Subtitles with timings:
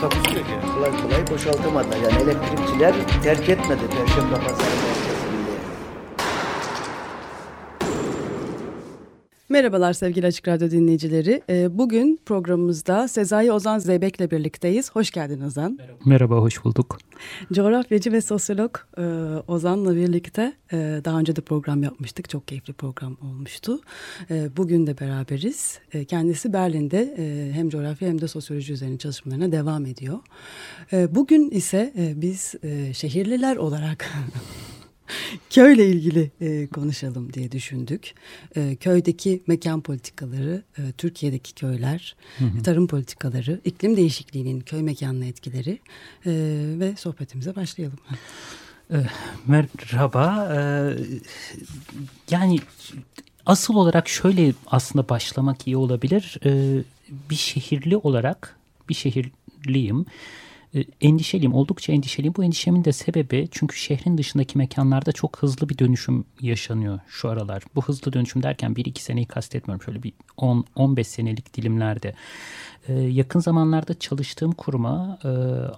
[0.00, 0.52] Takusuyor ki.
[0.74, 1.96] kolay kolay boşaltamadılar.
[1.96, 5.05] Yani elektrikçiler terk etmedi Perşembe Pazarı
[9.56, 11.42] Merhabalar sevgili Açık Radyo dinleyicileri.
[11.50, 14.90] Ee, Bugün programımızda Sezai Ozan Zeybek'le birlikteyiz.
[14.90, 15.78] Hoş geldin Ozan.
[16.04, 16.98] Merhaba, hoş bulduk.
[17.52, 19.02] Coğrafyacı ve sosyolog e,
[19.48, 22.28] Ozan'la birlikte e, daha önce de program yapmıştık.
[22.30, 23.80] Çok keyifli program olmuştu.
[24.30, 25.78] E, Bugün de beraberiz.
[26.08, 27.14] Kendisi Berlin'de
[27.52, 30.18] hem coğrafya hem de sosyoloji üzerine çalışmalarına devam ediyor.
[30.92, 32.54] Bugün ise biz
[32.92, 34.10] şehirliler olarak...
[35.50, 38.14] Köyle ilgili e, konuşalım diye düşündük.
[38.56, 42.16] E, köydeki mekan politikaları, e, Türkiye'deki köyler,
[42.64, 45.78] tarım politikaları, iklim değişikliğinin köy mekanına etkileri
[46.26, 46.32] e,
[46.80, 47.98] ve sohbetimize başlayalım.
[49.46, 50.48] Merhaba.
[50.54, 50.96] Ee,
[52.30, 52.58] yani
[53.46, 56.38] asıl olarak şöyle aslında başlamak iyi olabilir.
[57.30, 58.56] Bir şehirli olarak,
[58.88, 60.06] bir şehirliyim.
[60.76, 62.34] Ee, endişeliyim, oldukça endişeliyim.
[62.36, 67.62] Bu endişemin de sebebi çünkü şehrin dışındaki mekanlarda çok hızlı bir dönüşüm yaşanıyor şu aralar.
[67.74, 69.84] Bu hızlı dönüşüm derken 1-2 seneyi kastetmiyorum.
[69.84, 72.14] Şöyle bir 10-15 senelik dilimlerde.
[72.88, 75.28] Ee, yakın zamanlarda çalıştığım kuruma e,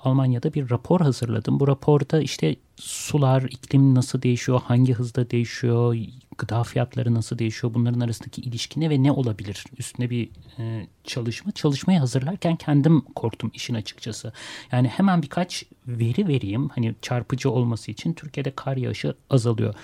[0.05, 1.61] Almanya'da bir rapor hazırladım.
[1.61, 5.97] Bu raporda işte sular, iklim nasıl değişiyor, hangi hızda değişiyor,
[6.39, 9.65] gıda fiyatları nasıl değişiyor, bunların arasındaki ilişki ne ve ne olabilir?
[9.79, 11.53] Üstüne bir e, çalışma.
[11.53, 14.33] Çalışmayı hazırlarken kendim korktum işin açıkçası.
[14.73, 16.69] Yani hemen birkaç veri vereyim.
[16.69, 19.75] Hani çarpıcı olması için Türkiye'de kar yağışı azalıyor.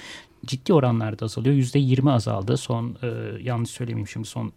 [0.47, 1.55] Ciddi oranlarda azalıyor.
[1.55, 3.07] %20 azaldı son e,
[3.43, 4.53] yanlış söylemeyeyim şimdi son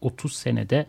[0.00, 0.86] 30 senede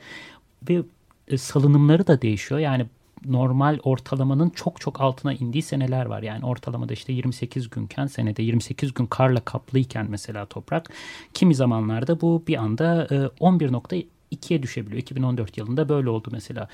[0.70, 0.84] ve
[1.28, 2.60] e, salınımları da değişiyor.
[2.60, 2.86] Yani
[3.26, 6.22] normal ortalamanın çok çok altına indiği seneler var.
[6.24, 10.90] Yani ortalamada işte 28 günken senede 28 gün karla kaplıyken mesela toprak
[11.34, 15.02] kimi zamanlarda bu bir anda e, 11.2'ye düşebiliyor.
[15.02, 16.68] 2014 yılında böyle oldu mesela.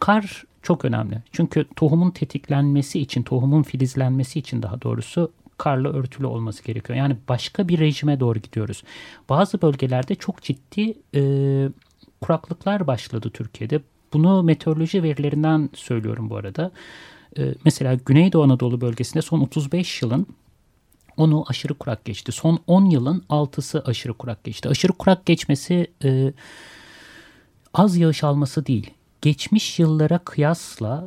[0.00, 1.22] Kar çok önemli.
[1.32, 6.98] Çünkü tohumun tetiklenmesi için, tohumun filizlenmesi için daha doğrusu karla örtülü olması gerekiyor.
[6.98, 8.82] Yani başka bir rejime doğru gidiyoruz.
[9.28, 11.22] Bazı bölgelerde çok ciddi e,
[12.20, 13.80] kuraklıklar başladı Türkiye'de.
[14.12, 16.70] Bunu meteoroloji verilerinden söylüyorum bu arada.
[17.38, 20.26] Ee, mesela Güneydoğu Anadolu bölgesinde son 35 yılın
[21.16, 22.32] onu aşırı kurak geçti.
[22.32, 24.68] Son 10 yılın 6'sı aşırı kurak geçti.
[24.68, 26.32] Aşırı kurak geçmesi e,
[27.74, 28.90] az yağış alması değil.
[29.22, 31.04] Geçmiş yıllara kıyasla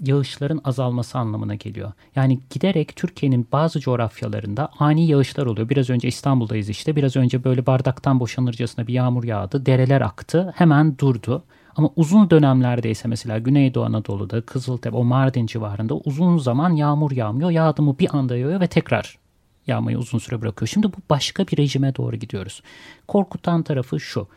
[0.00, 1.92] yağışların azalması anlamına geliyor.
[2.16, 5.68] Yani giderek Türkiye'nin bazı coğrafyalarında ani yağışlar oluyor.
[5.68, 6.96] Biraz önce İstanbul'dayız işte.
[6.96, 9.66] Biraz önce böyle bardaktan boşanırcasına bir yağmur yağdı.
[9.66, 10.52] Dereler aktı.
[10.56, 11.44] Hemen durdu.
[11.76, 17.50] Ama uzun dönemlerde ise mesela Güneydoğu Anadolu'da, Kızıltepe, o Mardin civarında uzun zaman yağmur yağmıyor.
[17.50, 19.18] Yağdı mı bir anda yağıyor ve tekrar
[19.66, 20.68] yağmayı uzun süre bırakıyor.
[20.68, 22.62] Şimdi bu başka bir rejime doğru gidiyoruz.
[23.08, 24.28] Korkutan tarafı şu.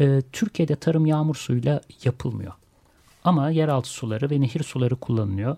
[0.00, 2.52] Ee, Türkiye'de tarım yağmur suyuyla yapılmıyor.
[3.24, 5.56] Ama yeraltı suları ve nehir suları kullanılıyor.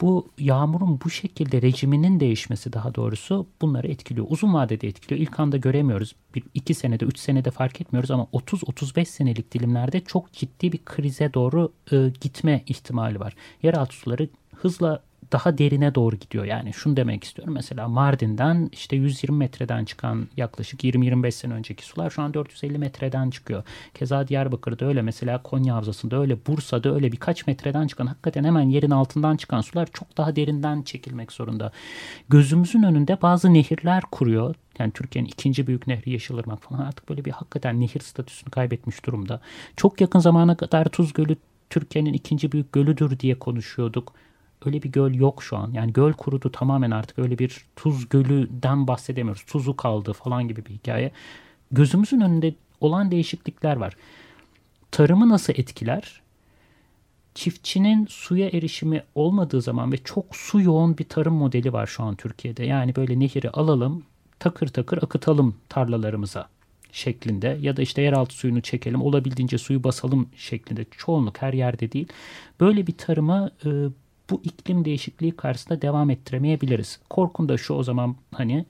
[0.00, 4.26] Bu yağmurun bu şekilde rejiminin değişmesi daha doğrusu bunları etkiliyor.
[4.30, 5.20] Uzun vadede etkiliyor.
[5.20, 6.14] İlk anda göremiyoruz.
[6.34, 11.34] Bir, iki senede, üç senede fark etmiyoruz ama 30-35 senelik dilimlerde çok ciddi bir krize
[11.34, 13.34] doğru e, gitme ihtimali var.
[13.62, 15.02] Yeraltı suları hızla
[15.32, 16.44] daha derine doğru gidiyor.
[16.44, 17.54] Yani şunu demek istiyorum.
[17.54, 23.30] Mesela Mardin'den işte 120 metreden çıkan yaklaşık 20-25 sene önceki sular şu an 450 metreden
[23.30, 23.62] çıkıyor.
[23.94, 28.90] Keza Diyarbakır'da öyle mesela Konya Havzası'nda öyle Bursa'da öyle birkaç metreden çıkan hakikaten hemen yerin
[28.90, 31.72] altından çıkan sular çok daha derinden çekilmek zorunda.
[32.28, 34.54] Gözümüzün önünde bazı nehirler kuruyor.
[34.78, 39.40] Yani Türkiye'nin ikinci büyük nehri Yeşilırmak falan artık böyle bir hakikaten nehir statüsünü kaybetmiş durumda.
[39.76, 41.36] Çok yakın zamana kadar Tuz Gölü
[41.70, 44.12] Türkiye'nin ikinci büyük gölüdür diye konuşuyorduk
[44.66, 45.72] öyle bir göl yok şu an.
[45.72, 49.42] Yani göl kurudu tamamen artık öyle bir tuz gölüden bahsedemiyoruz.
[49.42, 51.12] Tuzu kaldı falan gibi bir hikaye.
[51.72, 53.96] Gözümüzün önünde olan değişiklikler var.
[54.90, 56.20] Tarımı nasıl etkiler?
[57.34, 62.16] Çiftçinin suya erişimi olmadığı zaman ve çok su yoğun bir tarım modeli var şu an
[62.16, 62.64] Türkiye'de.
[62.64, 64.02] Yani böyle nehri alalım,
[64.38, 66.48] takır takır akıtalım tarlalarımıza
[66.92, 72.08] şeklinde ya da işte yeraltı suyunu çekelim olabildiğince suyu basalım şeklinde çoğunluk her yerde değil.
[72.60, 73.68] Böyle bir tarıma e,
[74.30, 77.00] bu iklim değişikliği karşısında devam ettiremeyebiliriz.
[77.10, 78.66] Korkum da şu o zaman hani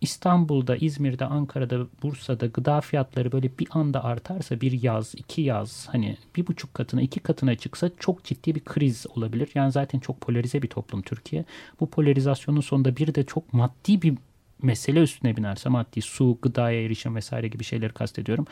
[0.00, 6.16] İstanbul'da, İzmir'de, Ankara'da, Bursa'da gıda fiyatları böyle bir anda artarsa bir yaz, iki yaz hani
[6.36, 9.48] bir buçuk katına, iki katına çıksa çok ciddi bir kriz olabilir.
[9.54, 11.44] Yani zaten çok polarize bir toplum Türkiye.
[11.80, 14.14] Bu polarizasyonun sonunda bir de çok maddi bir
[14.62, 18.46] mesele üstüne binerse maddi su, gıdaya erişim vesaire gibi şeyleri kastediyorum.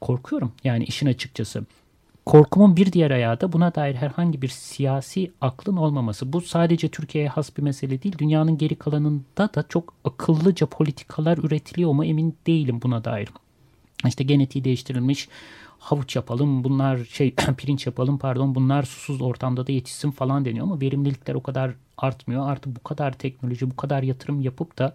[0.00, 1.64] Korkuyorum yani işin açıkçası.
[2.30, 6.32] Korkumun bir diğer ayağı da buna dair herhangi bir siyasi aklın olmaması.
[6.32, 8.18] Bu sadece Türkiye'ye has bir mesele değil.
[8.18, 13.28] Dünyanın geri kalanında da çok akıllıca politikalar üretiliyor mu emin değilim buna dair.
[14.06, 15.28] İşte genetiği değiştirilmiş
[15.78, 20.80] havuç yapalım, bunlar şey pirinç yapalım pardon bunlar susuz ortamda da yetişsin falan deniyor ama
[20.80, 22.48] verimlilikler o kadar artmıyor.
[22.48, 24.94] Artık bu kadar teknoloji, bu kadar yatırım yapıp da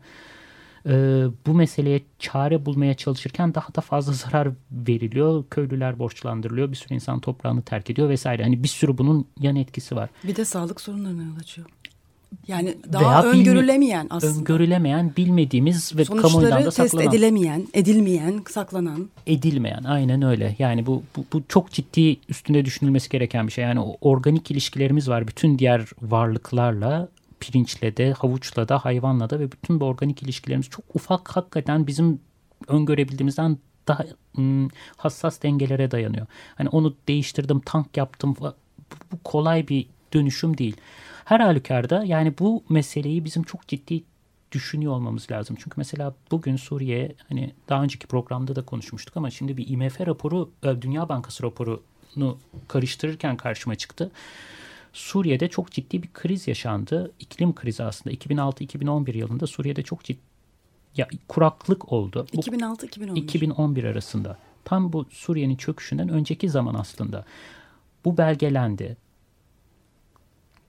[0.86, 5.44] e, bu meseleye çare bulmaya çalışırken daha da fazla zarar veriliyor.
[5.52, 6.72] Köylüler borçlandırılıyor.
[6.72, 8.44] Bir sürü insan toprağını terk ediyor vesaire.
[8.44, 10.10] Hani bir sürü bunun yan etkisi var.
[10.24, 11.68] Bir de sağlık sorunlarına yol açıyor.
[12.48, 14.40] Yani daha Veya öngörülemeyen aslında.
[14.40, 17.04] Öngörülemeyen, bilmediğimiz ve Sonuçları kamuoyundan da saklanan.
[17.04, 19.10] test edilemeyen, edilmeyen, saklanan.
[19.28, 20.56] Edilmeyen, aynen öyle.
[20.60, 23.64] Yani bu, bu, bu çok ciddi üstünde düşünülmesi gereken bir şey.
[23.64, 27.08] Yani organik ilişkilerimiz var bütün diğer varlıklarla
[27.40, 32.20] pirinçle de, havuçla da, hayvanla da ve bütün bu organik ilişkilerimiz çok ufak hakikaten bizim
[32.68, 34.06] öngörebildiğimizden daha
[34.38, 36.28] ım, hassas dengelere dayanıyor.
[36.56, 38.36] Hani onu değiştirdim, tank yaptım.
[38.40, 38.54] Bu,
[39.12, 40.78] bu kolay bir dönüşüm değil.
[41.26, 44.04] Her halükarda yani bu meseleyi bizim çok ciddi
[44.52, 45.56] düşünüyor olmamız lazım.
[45.60, 50.52] Çünkü mesela bugün Suriye hani daha önceki programda da konuşmuştuk ama şimdi bir IMF raporu,
[50.82, 52.38] Dünya Bankası raporunu
[52.68, 54.12] karıştırırken karşıma çıktı.
[54.95, 57.12] Suriye'de çok ciddi bir kriz yaşandı.
[57.19, 58.15] İklim krizi aslında.
[58.15, 60.19] 2006-2011 yılında Suriye'de çok ciddi
[60.97, 62.27] ya, kuraklık oldu.
[62.33, 63.19] 2006-2011.
[63.19, 64.38] 2011 arasında.
[64.65, 67.25] Tam bu Suriye'nin çöküşünden önceki zaman aslında.
[68.06, 68.97] Bu belgelendi.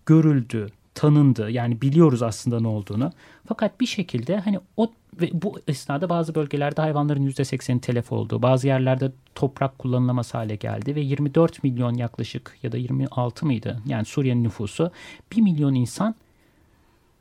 [0.06, 1.50] Görüldü, tanındı.
[1.50, 3.12] Yani biliyoruz aslında ne olduğunu.
[3.48, 4.90] Fakat bir şekilde hani o
[5.20, 8.42] ve bu esnada bazı bölgelerde hayvanların %80'i telef oldu.
[8.42, 13.80] Bazı yerlerde toprak kullanılamaz hale geldi ve 24 milyon yaklaşık ya da 26 mıydı?
[13.86, 14.90] Yani Suriye'nin nüfusu
[15.36, 16.14] 1 milyon insan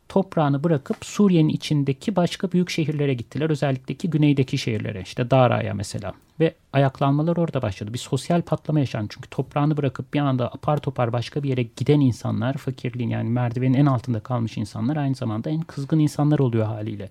[0.10, 3.50] toprağını bırakıp Suriye'nin içindeki başka büyük şehirlere gittiler.
[3.50, 6.14] Özellikle ki güneydeki şehirlere işte Dara'ya mesela.
[6.40, 7.94] Ve ayaklanmalar orada başladı.
[7.94, 9.08] Bir sosyal patlama yaşandı.
[9.10, 13.74] Çünkü toprağını bırakıp bir anda apar topar başka bir yere giden insanlar, fakirliğin yani merdivenin
[13.74, 17.10] en altında kalmış insanlar aynı zamanda en kızgın insanlar oluyor haliyle.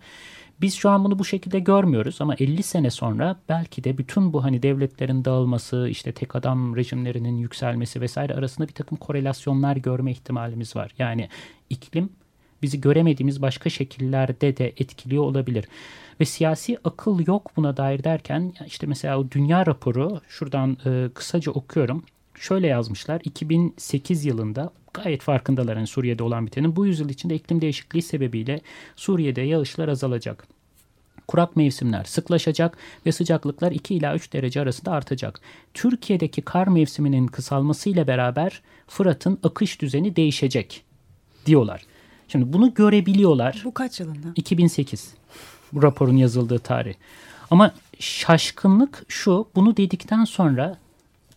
[0.60, 4.44] Biz şu an bunu bu şekilde görmüyoruz ama 50 sene sonra belki de bütün bu
[4.44, 10.76] hani devletlerin dağılması, işte tek adam rejimlerinin yükselmesi vesaire arasında bir takım korelasyonlar görme ihtimalimiz
[10.76, 10.90] var.
[10.98, 11.28] Yani
[11.70, 12.10] iklim
[12.62, 15.64] bizi göremediğimiz başka şekillerde de etkiliyor olabilir.
[16.20, 21.52] Ve siyasi akıl yok buna dair derken işte mesela o dünya raporu şuradan e, kısaca
[21.52, 22.04] okuyorum.
[22.34, 26.76] Şöyle yazmışlar 2008 yılında gayet farkındalar yani Suriye'de olan bitenin.
[26.76, 28.60] Bu yüzyıl içinde iklim değişikliği sebebiyle
[28.96, 30.46] Suriye'de yağışlar azalacak.
[31.28, 35.40] Kurak mevsimler sıklaşacak ve sıcaklıklar 2 ila 3 derece arasında artacak.
[35.74, 40.84] Türkiye'deki kar mevsiminin kısalmasıyla beraber Fırat'ın akış düzeni değişecek
[41.46, 41.82] diyorlar.
[42.28, 43.62] Şimdi bunu görebiliyorlar.
[43.64, 44.28] Bu kaç yılında?
[44.36, 45.14] 2008.
[45.72, 46.94] Bu raporun yazıldığı tarih.
[47.50, 50.78] Ama şaşkınlık şu, bunu dedikten sonra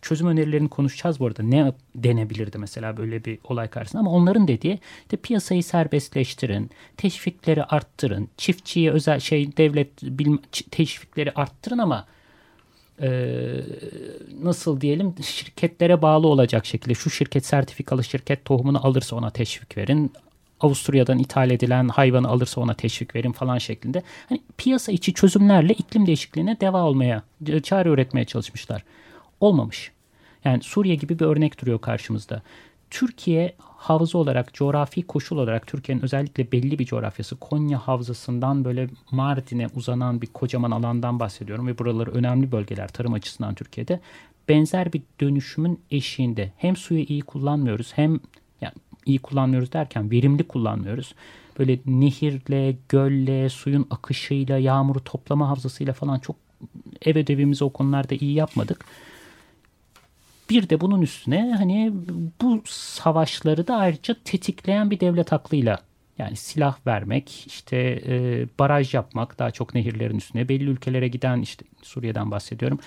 [0.02, 1.42] çözüm önerilerini konuşacağız bu arada.
[1.42, 8.28] Ne denebilirdi mesela böyle bir olay karşısında ama onların dediği işte piyasayı serbestleştirin, teşvikleri arttırın,
[8.36, 10.38] çiftçiye özel şey devlet bilme,
[10.70, 12.06] teşvikleri arttırın ama
[13.00, 13.30] e,
[14.42, 20.12] nasıl diyelim şirketlere bağlı olacak şekilde şu şirket sertifikalı şirket tohumunu alırsa ona teşvik verin.
[20.60, 24.02] Avusturya'dan ithal edilen hayvanı alırsa ona teşvik verin falan şeklinde.
[24.28, 27.22] Hani piyasa içi çözümlerle iklim değişikliğine deva olmaya,
[27.62, 28.84] çare üretmeye çalışmışlar.
[29.40, 29.92] Olmamış.
[30.44, 32.42] Yani Suriye gibi bir örnek duruyor karşımızda.
[32.90, 39.66] Türkiye havza olarak, coğrafi koşul olarak Türkiye'nin özellikle belli bir coğrafyası Konya havzasından böyle Mardin'e
[39.74, 44.00] uzanan bir kocaman alandan bahsediyorum ve buraları önemli bölgeler tarım açısından Türkiye'de
[44.48, 48.20] benzer bir dönüşümün eşiğinde hem suyu iyi kullanmıyoruz hem
[48.60, 48.74] yani
[49.08, 51.14] iyi kullanmıyoruz derken verimli kullanmıyoruz.
[51.58, 56.36] Böyle nehirle, gölle, suyun akışıyla, yağmuru toplama havzasıyla falan çok
[57.02, 58.84] ev ödevimizi o konularda iyi yapmadık.
[60.50, 61.92] Bir de bunun üstüne hani
[62.42, 65.78] bu savaşları da ayrıca tetikleyen bir devlet aklıyla
[66.18, 71.64] yani silah vermek, işte e, baraj yapmak daha çok nehirlerin üstüne belli ülkelere giden işte
[71.82, 72.78] Suriye'den bahsediyorum.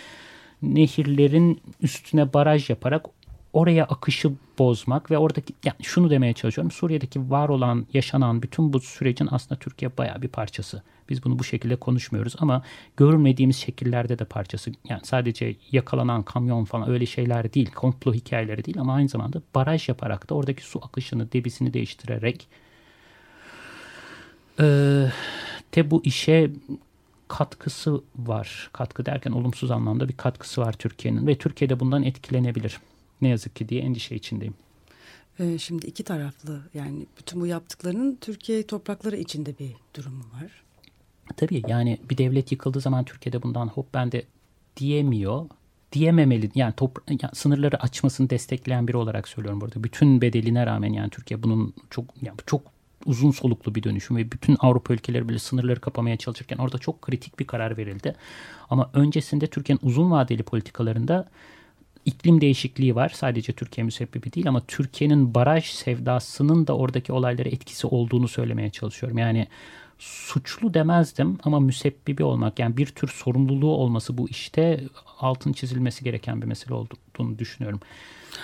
[0.61, 3.05] Nehirlerin üstüne baraj yaparak
[3.53, 6.71] oraya akışı bozmak ve oradaki yani şunu demeye çalışıyorum.
[6.71, 10.83] Suriye'deki var olan, yaşanan bütün bu sürecin aslında Türkiye bayağı bir parçası.
[11.09, 12.63] Biz bunu bu şekilde konuşmuyoruz ama
[12.97, 14.71] görmediğimiz şekillerde de parçası.
[14.89, 19.89] Yani sadece yakalanan kamyon falan öyle şeyler değil, komplo hikayeleri değil ama aynı zamanda baraj
[19.89, 22.47] yaparak da oradaki su akışını, debisini değiştirerek
[24.59, 25.07] e,
[25.71, 26.51] elbette bu işe
[27.27, 28.69] katkısı var.
[28.73, 32.79] Katkı derken olumsuz anlamda bir katkısı var Türkiye'nin ve Türkiye'de bundan etkilenebilir.
[33.21, 34.53] Ne yazık ki diye endişe içindeyim.
[35.39, 40.63] Ee, şimdi iki taraflı yani bütün bu yaptıklarının Türkiye toprakları içinde bir durumu var.
[41.37, 44.25] Tabii yani bir devlet yıkıldığı zaman Türkiye'de bundan hop ben de
[44.77, 45.45] diyemiyor.
[45.91, 49.83] Diyememeli yani, top, yani sınırları açmasını destekleyen biri olarak söylüyorum burada.
[49.83, 52.61] Bütün bedeline rağmen yani Türkiye bunun çok yani çok
[53.05, 57.39] uzun soluklu bir dönüşüm ve bütün Avrupa ülkeleri bile sınırları kapamaya çalışırken orada çok kritik
[57.39, 58.15] bir karar verildi.
[58.69, 61.29] Ama öncesinde Türkiye'nin uzun vadeli politikalarında
[62.05, 63.11] iklim değişikliği var.
[63.15, 69.17] Sadece Türkiye müsebbibi değil ama Türkiye'nin baraj sevdasının da oradaki olaylara etkisi olduğunu söylemeye çalışıyorum.
[69.17, 69.47] Yani
[70.01, 74.83] suçlu demezdim ama müsebbibi olmak yani bir tür sorumluluğu olması bu işte
[75.19, 77.79] altın çizilmesi gereken bir mesele olduğunu düşünüyorum.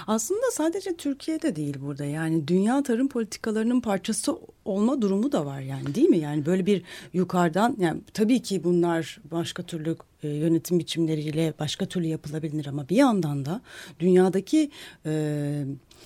[0.08, 5.96] Aslında sadece Türkiye'de değil burada yani dünya tarım politikalarının parçası olma durumu da var yani
[5.96, 6.18] değil mi?
[6.18, 6.82] Yani böyle bir
[7.14, 12.96] yukarıdan yani tabii ki bunlar başka türlü e, yönetim biçimleriyle başka türlü yapılabilir ama bir
[12.96, 13.62] yandan da
[14.00, 14.72] dünyadaki
[15.06, 15.64] e,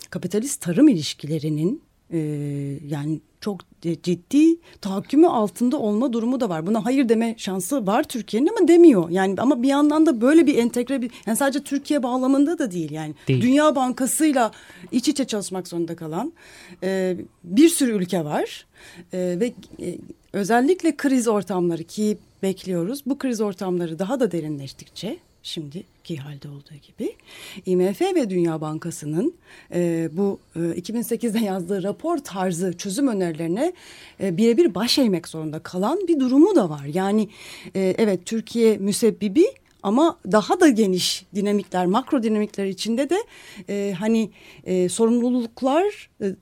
[0.10, 1.82] kapitalist tarım ilişkilerinin
[2.12, 2.20] e,
[2.88, 6.68] yani çok ciddi tahakkümü altında olma durumu da var.
[6.68, 9.10] Buna hayır deme şansı var Türkiye'nin ama demiyor.
[9.10, 12.92] Yani ama bir yandan da böyle bir entegre bir yani sadece Türkiye bağlamında da değil
[12.92, 13.14] yani.
[13.28, 13.42] Değil.
[13.42, 14.52] Dünya Bankası'yla
[14.92, 16.34] iç içe çalışmak zorunda kalan
[16.84, 18.66] e, bir sürü ülke var.
[19.14, 19.98] E, ve e,
[20.34, 23.04] özellikle kriz ortamları ki bekliyoruz.
[23.06, 25.18] Bu kriz ortamları daha da derinleştikçe
[26.04, 27.16] şimdiki halde olduğu gibi
[27.66, 29.34] IMF ve Dünya Bankası'nın
[29.74, 33.74] e, bu e, 2008'de yazdığı rapor tarzı çözüm önerilerine
[34.24, 36.86] e, birebir baş eğmek zorunda kalan bir durumu da var.
[36.86, 37.30] Yani
[37.76, 39.46] e, evet Türkiye müsebbibi
[39.84, 43.18] ama daha da geniş dinamikler, makro dinamikler içinde de
[43.70, 44.32] e, hani
[44.64, 46.36] e, sorumluluklar e,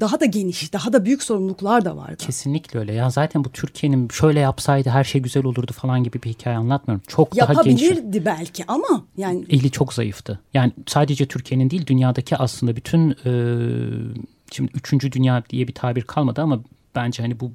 [0.00, 2.16] daha da geniş, daha da büyük sorumluluklar da vardı.
[2.18, 2.92] Kesinlikle öyle.
[2.92, 7.04] Ya zaten bu Türkiye'nin şöyle yapsaydı her şey güzel olurdu falan gibi bir hikaye anlatmıyorum.
[7.08, 7.82] Çok daha geniş.
[7.82, 10.40] Yapabilirdi belki ama yani eli çok zayıftı.
[10.54, 13.32] Yani sadece Türkiye'nin değil dünyadaki aslında bütün e,
[14.52, 16.60] şimdi üçüncü dünya diye bir tabir kalmadı ama
[16.94, 17.52] bence hani bu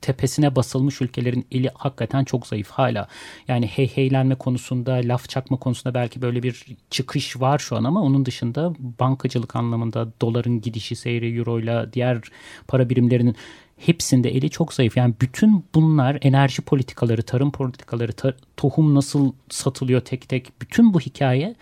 [0.00, 3.08] tepesine basılmış ülkelerin eli hakikaten çok zayıf hala.
[3.48, 8.26] Yani heyheylenme konusunda, laf çakma konusunda belki böyle bir çıkış var şu an ama onun
[8.26, 12.20] dışında bankacılık anlamında doların gidişi seyri, euroyla diğer
[12.68, 13.36] para birimlerinin
[13.76, 14.96] hepsinde eli çok zayıf.
[14.96, 21.00] Yani bütün bunlar enerji politikaları, tarım politikaları, ta tohum nasıl satılıyor tek tek bütün bu
[21.00, 21.54] hikaye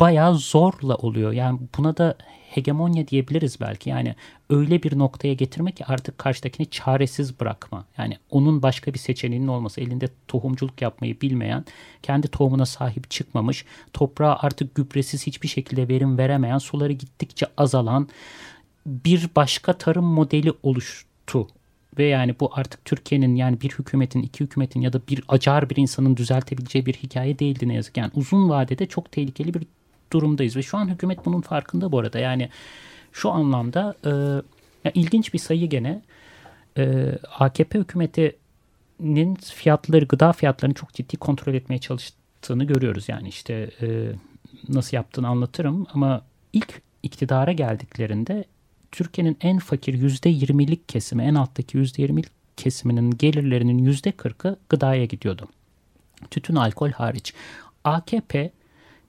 [0.00, 1.32] bayağı zorla oluyor.
[1.32, 2.16] Yani buna da
[2.50, 3.90] hegemonya diyebiliriz belki.
[3.90, 4.14] Yani
[4.50, 7.84] öyle bir noktaya getirmek ki artık karşıdakini çaresiz bırakma.
[7.98, 11.64] Yani onun başka bir seçeneğinin olması, elinde tohumculuk yapmayı bilmeyen,
[12.02, 18.08] kendi tohumuna sahip çıkmamış, toprağa artık gübresiz hiçbir şekilde verim veremeyen, suları gittikçe azalan
[18.86, 21.48] bir başka tarım modeli oluştu
[21.98, 25.76] ve yani bu artık Türkiye'nin yani bir hükümetin, iki hükümetin ya da bir acar bir
[25.76, 27.96] insanın düzeltebileceği bir hikaye değildi ne yazık.
[27.96, 29.66] Yani uzun vadede çok tehlikeli bir
[30.14, 32.18] durumdayız ve şu an hükümet bunun farkında bu arada.
[32.18, 32.48] Yani
[33.12, 34.10] şu anlamda e,
[34.84, 36.02] ya ilginç bir sayı gene
[36.78, 43.08] e, AKP hükümetinin fiyatları, gıda fiyatlarını çok ciddi kontrol etmeye çalıştığını görüyoruz.
[43.08, 44.12] Yani işte e,
[44.68, 48.44] nasıl yaptığını anlatırım ama ilk iktidara geldiklerinde
[48.92, 55.04] Türkiye'nin en fakir yüzde yirmilik kesimi, en alttaki yüzde yirmilik kesiminin gelirlerinin yüzde kırkı gıdaya
[55.04, 55.48] gidiyordu.
[56.30, 57.34] Tütün, alkol hariç.
[57.84, 58.50] AKP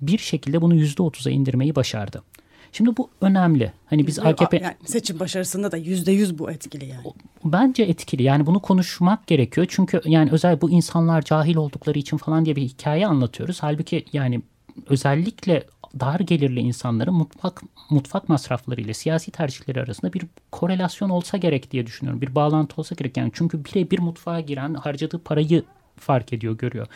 [0.01, 2.23] bir şekilde bunu yüzde otuza indirmeyi başardı.
[2.71, 3.71] Şimdi bu önemli.
[3.85, 7.03] Hani biz AKP yani seçim başarısında da yüzde yüz bu etkili yani.
[7.45, 8.23] Bence etkili.
[8.23, 9.67] Yani bunu konuşmak gerekiyor.
[9.69, 13.57] Çünkü yani özel bu insanlar cahil oldukları için falan diye bir hikaye anlatıyoruz.
[13.61, 14.41] Halbuki yani
[14.89, 15.63] özellikle
[15.99, 20.21] dar gelirli insanların mutfak mutfak masrafları ile siyasi tercihleri arasında bir
[20.51, 22.21] korelasyon olsa gerek diye düşünüyorum.
[22.21, 23.31] Bir bağlantı olsa gerek yani.
[23.33, 25.63] Çünkü birebir mutfağa giren harcadığı parayı
[25.97, 26.87] fark ediyor, görüyor.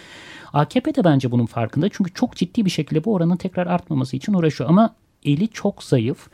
[0.53, 1.89] AKP de bence bunun farkında.
[1.89, 4.69] Çünkü çok ciddi bir şekilde bu oranın tekrar artmaması için uğraşıyor.
[4.69, 6.27] Ama eli çok zayıf.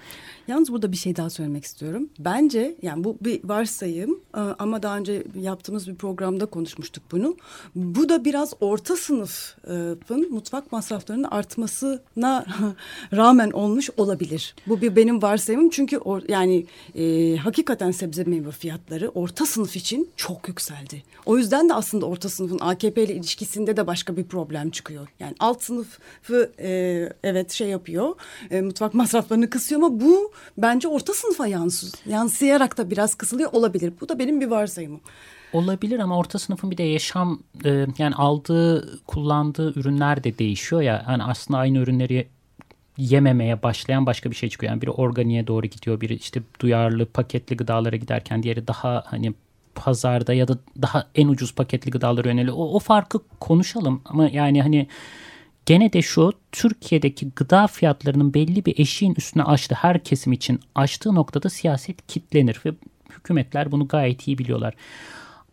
[0.48, 2.10] Yalnız burada bir şey daha söylemek istiyorum.
[2.20, 7.38] Bence yani bu bir varsayım e, ama daha önce yaptığımız bir programda konuşmuştuk bunu.
[7.76, 12.46] Bu da biraz orta sınıfın mutfak masraflarının artmasına
[13.14, 14.56] rağmen olmuş olabilir.
[14.68, 20.10] Bu bir benim varsayımım çünkü or, yani e, hakikaten sebze meyve fiyatları orta sınıf için
[20.16, 21.04] çok yükseldi.
[21.26, 25.08] O yüzden de aslında orta sınıfın AKP ile ilişkisinde de başka bir problem çıkıyor.
[25.20, 26.70] Yani alt sınıfı e,
[27.24, 28.16] evet şey yapıyor
[28.52, 33.94] e, mutfak masraflarını kısıyor ama bu bence orta sınıfa yansız, yansıyarak da biraz kısılıyor olabilir.
[34.02, 35.02] Bu da benim bir varsayımım.
[35.54, 41.06] Olabilir ama orta sınıfın bir de yaşam e, yani aldığı kullandığı ürünler de değişiyor ya.
[41.10, 42.28] Yani aslında aynı ürünleri
[42.98, 44.72] yememeye başlayan başka bir şey çıkıyor.
[44.72, 49.34] Yani biri organiğe doğru gidiyor, biri işte duyarlı paketli gıdalara giderken diğeri daha hani
[49.76, 54.62] pazarda ya da daha en ucuz paketli gıdalara yönelik o, o farkı konuşalım ama yani
[54.62, 54.88] hani
[55.66, 61.16] gene de şu Türkiye'deki gıda fiyatlarının belli bir eşiğin üstüne açtı her kesim için açtığı
[61.16, 62.74] noktada siyaset kitlenir ve
[63.10, 64.74] hükümetler bunu gayet iyi biliyorlar.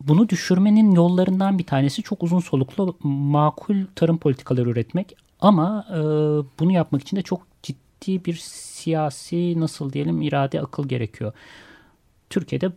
[0.01, 5.99] Bunu düşürmenin yollarından bir tanesi çok uzun soluklu makul tarım politikaları üretmek ama e,
[6.59, 11.33] bunu yapmak için de çok ciddi bir siyasi nasıl diyelim irade akıl gerekiyor.
[12.29, 12.71] Türkiye'de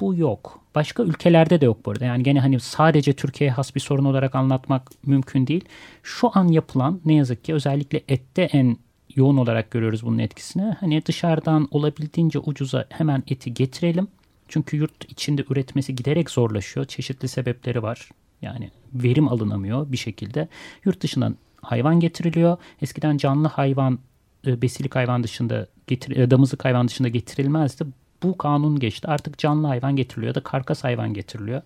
[0.00, 0.60] bu yok.
[0.74, 2.04] Başka ülkelerde de yok bu arada.
[2.04, 5.64] Yani gene hani sadece Türkiye'ye has bir sorun olarak anlatmak mümkün değil.
[6.02, 8.76] Şu an yapılan ne yazık ki özellikle ette en
[9.16, 10.76] yoğun olarak görüyoruz bunun etkisini.
[10.80, 14.08] Hani dışarıdan olabildiğince ucuza hemen eti getirelim.
[14.48, 16.86] Çünkü yurt içinde üretmesi giderek zorlaşıyor.
[16.86, 18.08] Çeşitli sebepleri var.
[18.42, 20.48] Yani verim alınamıyor bir şekilde.
[20.84, 22.56] Yurt dışından hayvan getiriliyor.
[22.82, 23.98] Eskiden canlı hayvan,
[24.46, 27.86] e, besilik hayvan dışında, getir, e, damızlık hayvan dışında getirilmezdi
[28.22, 29.08] bu kanun geçti.
[29.08, 31.62] Artık canlı hayvan getiriliyor da karkas hayvan getiriliyor.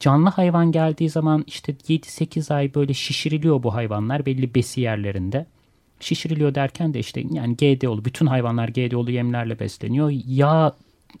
[0.00, 5.46] Canlı hayvan geldiği zaman işte 7-8 ay böyle şişiriliyor bu hayvanlar belli besi yerlerinde.
[6.00, 10.12] Şişiriliyor derken de işte yani GDO'lu bütün hayvanlar GDO'lu yemlerle besleniyor.
[10.26, 10.72] Yağ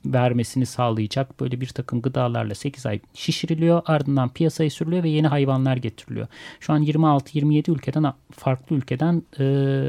[0.04, 3.82] vermesini sağlayacak böyle bir takım gıdalarla 8 ay şişiriliyor.
[3.86, 6.26] Ardından piyasaya sürülüyor ve yeni hayvanlar getiriliyor.
[6.60, 9.44] Şu an 26-27 ülkeden farklı ülkeden e,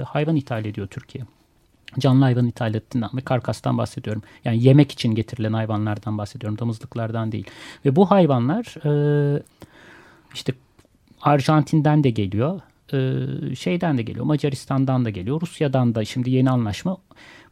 [0.06, 1.26] hayvan ithal ediyor Türkiye
[2.00, 4.24] canlı hayvan ithalatinden ve karkastan bahsediyorum.
[4.46, 6.60] Yani yemek için getirilen hayvanlardan bahsediyorum.
[6.60, 7.48] Damızlıklardan değil.
[7.86, 9.44] Ve bu hayvanlar e,
[10.34, 10.54] işte
[11.22, 12.62] Arjantin'den de geliyor.
[12.94, 14.26] E, şeyden de geliyor.
[14.26, 15.42] Macaristan'dan da geliyor.
[15.42, 16.98] Rusya'dan da şimdi yeni anlaşma.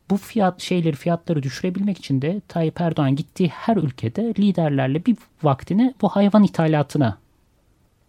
[0.10, 5.93] Bu fiyat şeyleri fiyatları düşürebilmek için de Tayyip Erdoğan gittiği her ülkede liderlerle bir vaktini
[6.01, 7.17] bu hayvan ithalatına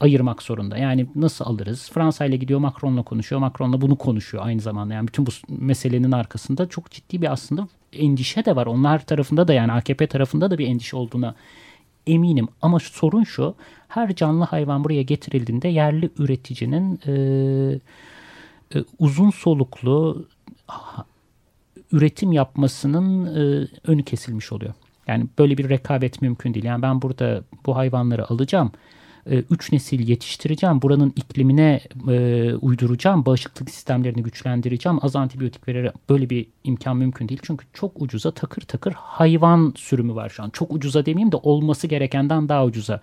[0.02, 0.78] ayırmak zorunda.
[0.78, 1.90] Yani nasıl alırız?
[1.94, 3.40] Fransa ile gidiyor Macron'la konuşuyor.
[3.40, 4.94] Macron'la bunu konuşuyor aynı zamanda.
[4.94, 8.66] Yani bütün bu meselenin arkasında çok ciddi bir aslında endişe de var.
[8.66, 11.34] Onlar tarafında da yani AKP tarafında da bir endişe olduğuna
[12.06, 12.48] eminim.
[12.62, 13.54] Ama sorun şu
[13.88, 17.12] her canlı hayvan buraya getirildiğinde yerli üreticinin e,
[18.74, 20.26] e, uzun soluklu
[21.92, 24.74] üretim yapmasının e, önü kesilmiş oluyor.
[25.06, 26.64] Yani böyle bir rekabet mümkün değil.
[26.64, 28.72] Yani ben burada bu hayvanları alacağım
[29.30, 30.82] e, üç nesil yetiştireceğim.
[30.82, 33.26] Buranın iklimine e, uyduracağım.
[33.26, 34.98] Bağışıklık sistemlerini güçlendireceğim.
[35.02, 37.40] Az antibiyotik vererek böyle bir imkan mümkün değil.
[37.42, 40.50] Çünkü çok ucuza takır takır hayvan sürümü var şu an.
[40.50, 43.00] Çok ucuza demeyeyim de olması gerekenden daha ucuza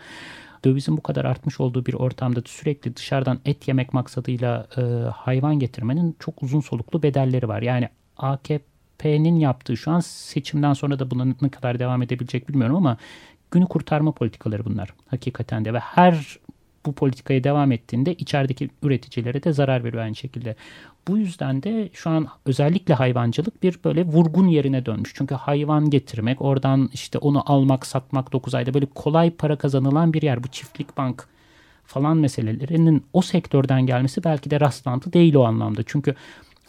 [0.66, 6.16] dövizin bu kadar artmış olduğu bir ortamda sürekli dışarıdan et yemek maksadıyla e, hayvan getirmenin
[6.20, 7.62] çok uzun soluklu bedelleri var.
[7.62, 12.98] Yani AKP'nin yaptığı şu an seçimden sonra da buna ne kadar devam edebilecek bilmiyorum ama
[13.52, 16.40] günü kurtarma politikaları bunlar hakikaten de ve her
[16.86, 20.56] bu politikaya devam ettiğinde içerideki üreticilere de zarar veriyor aynı şekilde.
[21.08, 25.12] Bu yüzden de şu an özellikle hayvancılık bir böyle vurgun yerine dönmüş.
[25.16, 30.22] Çünkü hayvan getirmek, oradan işte onu almak, satmak 9 ayda böyle kolay para kazanılan bir
[30.22, 30.44] yer.
[30.44, 31.28] Bu çiftlik bank
[31.86, 35.82] falan meselelerinin o sektörden gelmesi belki de rastlantı değil o anlamda.
[35.86, 36.16] Çünkü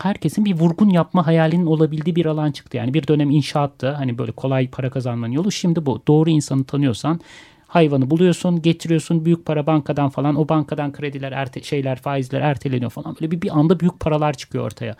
[0.03, 2.77] herkesin bir vurgun yapma hayalinin olabildiği bir alan çıktı.
[2.77, 3.91] Yani bir dönem inşaattı.
[3.91, 5.53] Hani böyle kolay para kazanmanın yolu.
[5.53, 6.03] Şimdi bu.
[6.09, 7.21] Doğru insanı tanıyorsan
[7.67, 10.37] hayvanı buluyorsun, getiriyorsun büyük para bankadan falan.
[10.37, 13.17] O bankadan krediler, erte, şeyler, faizler erteleniyor falan.
[13.21, 14.97] Böyle bir, bir anda büyük paralar çıkıyor ortaya.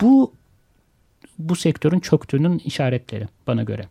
[0.00, 0.32] Bu
[1.38, 3.88] bu sektörün çöktüğünün işaretleri bana göre.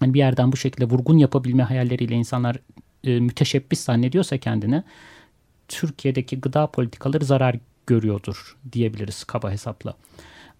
[0.00, 2.56] Yani bir yerden bu şekilde vurgun yapabilme hayalleriyle insanlar
[3.04, 4.82] e, müteşebbis zannediyorsa kendini
[5.68, 9.94] Türkiye'deki gıda politikaları zarar görüyordur diyebiliriz kaba hesapla.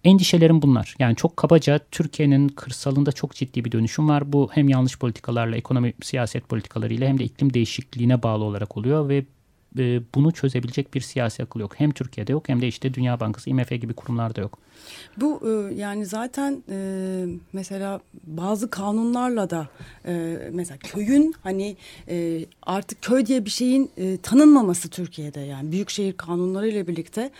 [0.03, 0.95] Endişelerim bunlar.
[0.99, 4.33] Yani çok kabaca Türkiye'nin kırsalında çok ciddi bir dönüşüm var.
[4.33, 9.25] Bu hem yanlış politikalarla, ekonomi siyaset politikalarıyla hem de iklim değişikliğine bağlı olarak oluyor ve
[9.79, 11.79] e, bunu çözebilecek bir siyasi akıl yok.
[11.79, 14.59] Hem Türkiye'de yok hem de işte Dünya Bankası, IMF gibi kurumlarda yok.
[15.17, 19.67] Bu e, yani zaten e, mesela bazı kanunlarla da
[20.05, 21.75] e, mesela köyün hani
[22.63, 23.91] artık köy diye bir şeyin
[24.23, 27.31] tanınmaması Türkiye'de yani büyükşehir kanunları ile birlikte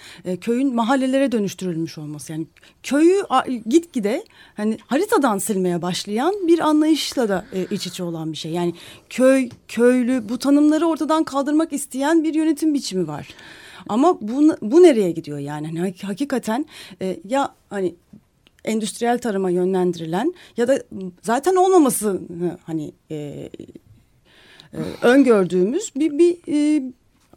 [0.41, 2.48] köyün mahallelere dönüştürülmüş olması yani
[2.84, 3.24] köyü
[3.69, 8.52] gitgide hani haritadan silmeye başlayan bir anlayışla da iç içe olan bir şey.
[8.52, 8.74] Yani
[9.10, 13.28] köy, köylü bu tanımları ortadan kaldırmak isteyen bir yönetim biçimi var.
[13.89, 15.67] Ama bu, bu nereye gidiyor yani?
[15.67, 16.65] Hani hakikaten
[17.02, 17.96] e, ya hani
[18.65, 20.84] endüstriyel tarıma yönlendirilen ya da
[21.22, 22.22] zaten olmaması
[22.63, 23.50] hani e, e,
[25.02, 26.84] öngördüğümüz bir, bir e,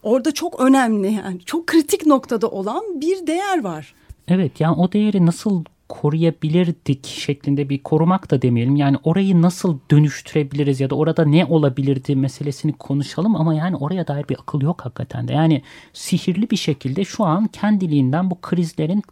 [0.03, 3.95] orada çok önemli yani çok kritik noktada olan bir değer var.
[4.29, 8.77] Evet yani o değeri nasıl koruyabilirdik şeklinde bir korumak da demeyelim.
[8.77, 14.29] Yani orayı nasıl dönüştürebiliriz ya da orada ne olabilirdi meselesini konuşalım ama yani oraya dair
[14.29, 15.33] bir akıl yok hakikaten de.
[15.33, 19.03] Yani sihirli bir şekilde şu an kendiliğinden bu krizlerin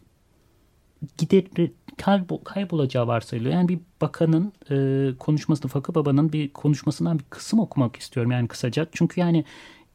[1.19, 1.45] gider
[1.97, 3.55] kaybol, kaybolacağı varsayılıyor.
[3.55, 8.87] Yani bir bakanın e, konuşmasını, Fakı Baba'nın bir konuşmasından bir kısım okumak istiyorum yani kısaca.
[8.93, 9.45] Çünkü yani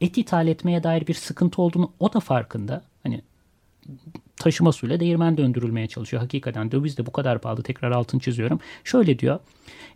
[0.01, 2.83] et ithal etmeye dair bir sıkıntı olduğunu o da farkında.
[3.03, 3.21] Hani
[4.39, 6.21] taşıma suyla değirmen döndürülmeye çalışıyor.
[6.21, 7.63] Hakikaten döviz de bu kadar pahalı.
[7.63, 8.59] Tekrar altını çiziyorum.
[8.83, 9.39] Şöyle diyor.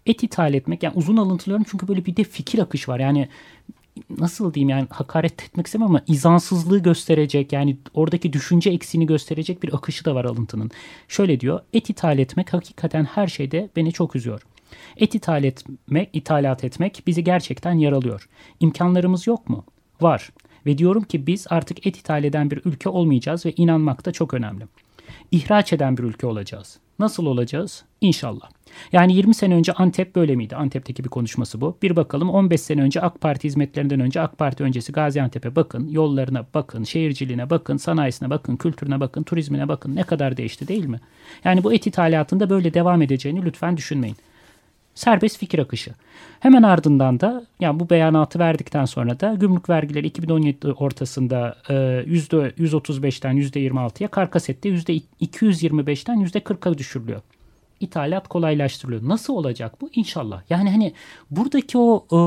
[0.05, 2.99] Et ithal etmek yani uzun alıntılıyorum çünkü böyle bir de fikir akış var.
[2.99, 3.29] Yani
[4.19, 9.73] nasıl diyeyim yani hakaret etmek istemem ama izansızlığı gösterecek yani oradaki düşünce eksiğini gösterecek bir
[9.73, 10.71] akışı da var alıntının.
[11.07, 14.41] Şöyle diyor et ithal etmek hakikaten her şeyde beni çok üzüyor.
[14.97, 18.29] Et ithal etmek, ithalat etmek bizi gerçekten yaralıyor.
[18.59, 19.65] İmkanlarımız yok mu?
[20.01, 20.29] Var.
[20.65, 24.33] Ve diyorum ki biz artık et ithal eden bir ülke olmayacağız ve inanmak da çok
[24.33, 24.67] önemli.
[25.31, 26.79] İhraç eden bir ülke olacağız.
[26.99, 27.83] Nasıl olacağız?
[28.01, 28.49] İnşallah.
[28.91, 30.55] Yani 20 sene önce Antep böyle miydi?
[30.55, 31.77] Antep'teki bir konuşması bu.
[31.81, 36.45] Bir bakalım 15 sene önce AK Parti hizmetlerinden önce AK Parti öncesi Gaziantep'e bakın, yollarına
[36.53, 39.95] bakın, şehirciliğine bakın, sanayisine bakın, kültürüne bakın, turizmine bakın.
[39.95, 40.99] Ne kadar değişti değil mi?
[41.43, 44.17] Yani bu et ithalatında böyle devam edeceğini lütfen düşünmeyin.
[44.95, 45.91] Serbest fikir akışı.
[46.39, 54.07] Hemen ardından da yani bu beyanatı verdikten sonra da gümrük vergileri 2017 ortasında %135'ten %26'ya
[54.07, 57.21] karkasette %225'ten %40'a düşürülüyor
[57.83, 59.09] ithalat kolaylaştırılıyor.
[59.09, 59.89] Nasıl olacak bu?
[59.93, 60.41] İnşallah.
[60.49, 60.93] Yani hani
[61.31, 62.19] buradaki o e,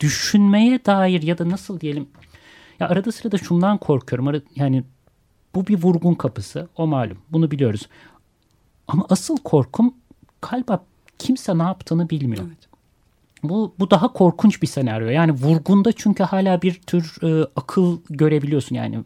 [0.00, 2.08] düşünmeye dair ya da nasıl diyelim
[2.80, 4.42] ya arada sırada şundan korkuyorum.
[4.56, 4.84] Yani
[5.54, 6.68] bu bir vurgun kapısı.
[6.76, 7.18] O malum.
[7.30, 7.88] Bunu biliyoruz.
[8.88, 9.94] Ama asıl korkum
[10.50, 10.84] galiba
[11.18, 12.44] kimse ne yaptığını bilmiyor.
[12.46, 12.68] Evet.
[13.42, 15.08] Bu, bu daha korkunç bir senaryo.
[15.08, 18.76] Yani vurgunda çünkü hala bir tür e, akıl görebiliyorsun.
[18.76, 18.98] Yani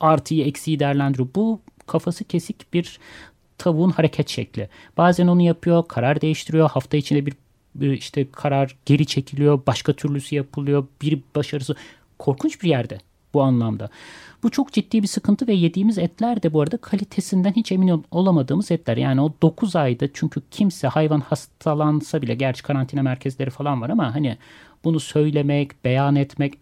[0.00, 1.28] artıyı eksiği değerlendiriyor.
[1.34, 2.98] Bu kafası kesik bir
[3.58, 4.68] tavuğun hareket şekli.
[4.96, 6.70] Bazen onu yapıyor, karar değiştiriyor.
[6.70, 7.34] Hafta içinde bir
[7.80, 10.86] işte karar geri çekiliyor, başka türlüsü yapılıyor.
[11.02, 11.76] Bir başarısı
[12.18, 12.98] korkunç bir yerde
[13.34, 13.90] bu anlamda.
[14.46, 18.70] Bu çok ciddi bir sıkıntı ve yediğimiz etler de bu arada kalitesinden hiç emin olamadığımız
[18.70, 18.96] etler.
[18.96, 24.14] Yani o 9 ayda çünkü kimse hayvan hastalansa bile gerçi karantina merkezleri falan var ama
[24.14, 24.36] hani
[24.84, 26.54] bunu söylemek, beyan etmek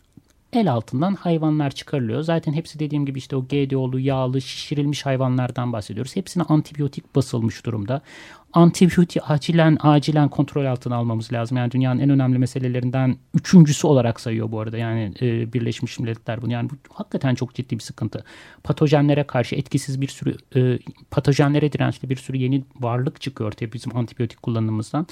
[0.57, 2.23] el altından hayvanlar çıkarılıyor.
[2.23, 6.17] Zaten hepsi dediğim gibi işte o GDO'lu, yağlı, şişirilmiş hayvanlardan bahsediyoruz.
[6.17, 8.03] Hepsine antibiyotik basılmış durumda.
[8.53, 11.57] Antibiyotik acilen acilen kontrol altına almamız lazım.
[11.57, 14.79] Yani dünyanın en önemli meselelerinden üçüncüsü olarak sayıyor bu arada.
[14.79, 16.53] Yani e, Birleşmiş Milletler bunu.
[16.53, 18.25] Yani bu hakikaten çok ciddi bir sıkıntı.
[18.65, 20.79] Patojenlere karşı etkisiz bir sürü e,
[21.11, 25.07] patojenlere dirençli bir sürü yeni varlık çıkıyor ortaya bizim antibiyotik kullanımımızdan.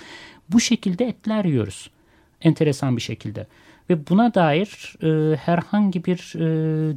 [0.48, 1.90] Bu şekilde etler yiyoruz.
[2.40, 3.46] Enteresan bir şekilde.
[3.90, 6.96] Ve buna dair e, herhangi bir e,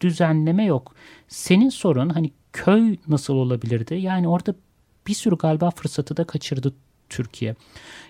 [0.00, 0.94] düzenleme yok.
[1.28, 3.94] Senin sorun hani köy nasıl olabilirdi?
[3.94, 4.54] Yani orada
[5.06, 6.74] bir sürü galiba fırsatı da kaçırdı
[7.08, 7.54] Türkiye.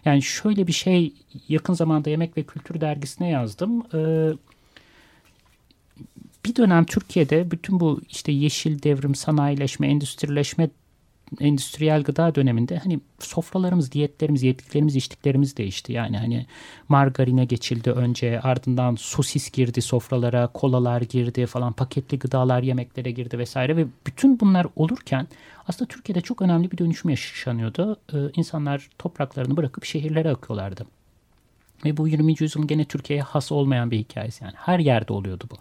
[0.04, 1.12] Yani şöyle bir şey
[1.48, 3.82] yakın zamanda Yemek ve Kültür Dergisi'ne yazdım.
[3.94, 4.32] Ee,
[6.44, 10.70] bir dönem Türkiye'de bütün bu işte yeşil devrim, sanayileşme, endüstrileşme
[11.40, 15.92] endüstriyel gıda döneminde hani sofralarımız, diyetlerimiz, yediklerimiz, içtiklerimiz değişti.
[15.92, 16.46] Yani hani
[16.88, 23.76] margarine geçildi önce ardından sosis girdi sofralara, kolalar girdi falan, paketli gıdalar yemeklere girdi vesaire
[23.76, 25.28] ve bütün bunlar olurken
[25.68, 27.96] aslında Türkiye'de çok önemli bir dönüşüm yaşanıyordu.
[28.12, 30.86] Ee, insanlar topraklarını bırakıp şehirlere akıyorlardı.
[31.84, 32.34] Ve bu 20.
[32.40, 34.54] yüzyılın gene Türkiye'ye has olmayan bir hikayesi yani.
[34.56, 35.56] Her yerde oluyordu bu.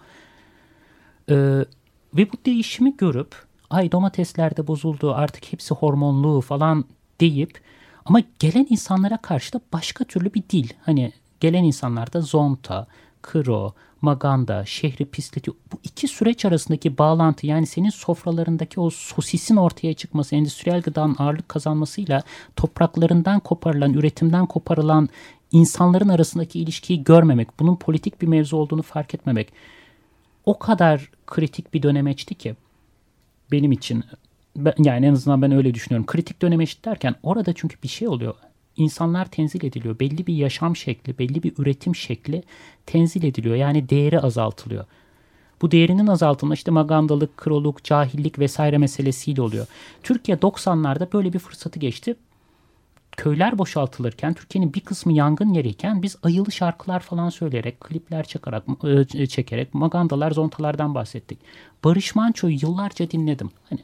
[1.34, 1.66] Ee,
[2.14, 6.86] ve bu değişimi görüp ay domatesler de bozuldu artık hepsi hormonlu falan
[7.22, 7.62] deyip
[8.06, 10.70] ama gelen insanlara karşı da başka türlü bir dil.
[10.82, 12.88] Hani gelen insanlarda zonta,
[13.22, 15.58] kro, maganda, şehri pisletiyor.
[15.74, 21.50] Bu iki süreç arasındaki bağlantı yani senin sofralarındaki o sosisin ortaya çıkması, endüstriyel gıdanın ağırlık
[21.50, 22.24] kazanmasıyla
[22.56, 25.10] topraklarından koparılan, üretimden koparılan
[25.52, 29.54] insanların arasındaki ilişkiyi görmemek, bunun politik bir mevzu olduğunu fark etmemek
[30.46, 32.56] o kadar kritik bir dönemeçti ki
[33.52, 34.04] benim için
[34.56, 36.06] ben, yani en azından ben öyle düşünüyorum.
[36.06, 38.36] Kritik dönem eşit derken orada çünkü bir şey oluyor.
[38.76, 40.00] İnsanlar tenzil ediliyor.
[40.00, 42.44] Belli bir yaşam şekli, belli bir üretim şekli
[42.86, 43.56] tenzil ediliyor.
[43.56, 44.86] Yani değeri azaltılıyor.
[45.62, 49.68] Bu değerinin azaltılma işte magandalık, kroluk, cahillik vesaire meselesiyle oluyor.
[50.04, 52.16] Türkiye 90'larda böyle bir fırsatı geçti.
[53.17, 58.63] Köyler boşaltılırken Türkiye'nin bir kısmı yangın yeriyken biz ayılı şarkılar falan söyleyerek, klipler çakarak,
[59.13, 61.39] e, çekerek, magandalar, zontalardan bahsettik.
[61.84, 63.52] Barış Manço'yu yıllarca dinledim.
[63.69, 63.80] Hani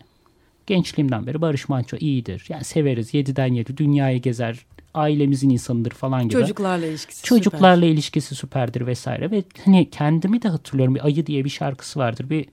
[0.67, 2.45] gençliğimden beri Barış Manço iyidir.
[2.49, 3.13] Yani severiz.
[3.13, 4.65] Yediden yedi dünyayı gezer.
[4.93, 6.31] Ailemizin insanıdır falan gibi.
[6.31, 7.88] Çocuklarla ilişkisi Çocuklarla süper.
[7.93, 9.31] ilişkisi süperdir vesaire.
[9.31, 10.95] Ve hani kendimi de hatırlıyorum.
[10.95, 12.29] Bir Ayı diye bir şarkısı vardır.
[12.29, 12.45] Bir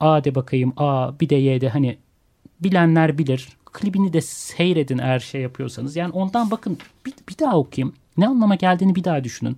[0.00, 1.98] A de bakayım A bir de Y de hani
[2.60, 3.48] bilenler bilir.
[3.76, 5.96] Klibini de seyredin eğer şey yapıyorsanız.
[5.96, 7.94] Yani ondan bakın bir, bir daha okuyayım.
[8.16, 9.56] Ne anlama geldiğini bir daha düşünün.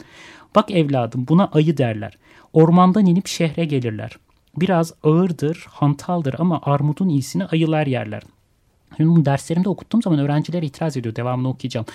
[0.55, 2.19] Bak evladım buna ayı derler.
[2.53, 4.17] Ormandan inip şehre gelirler.
[4.57, 8.23] Biraz ağırdır, hantaldır ama armudun iyisini ayılar yerler.
[8.97, 11.17] Şimdi bunu derslerimde okuttuğum zaman öğrenciler itiraz ediyor.
[11.17, 11.87] Devamını okuyacağım.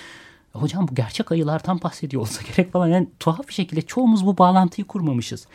[0.53, 2.87] Hocam bu gerçek ayılardan bahsediyor olsa gerek falan.
[2.87, 5.47] Yani tuhaf bir şekilde çoğumuz bu bağlantıyı kurmamışız.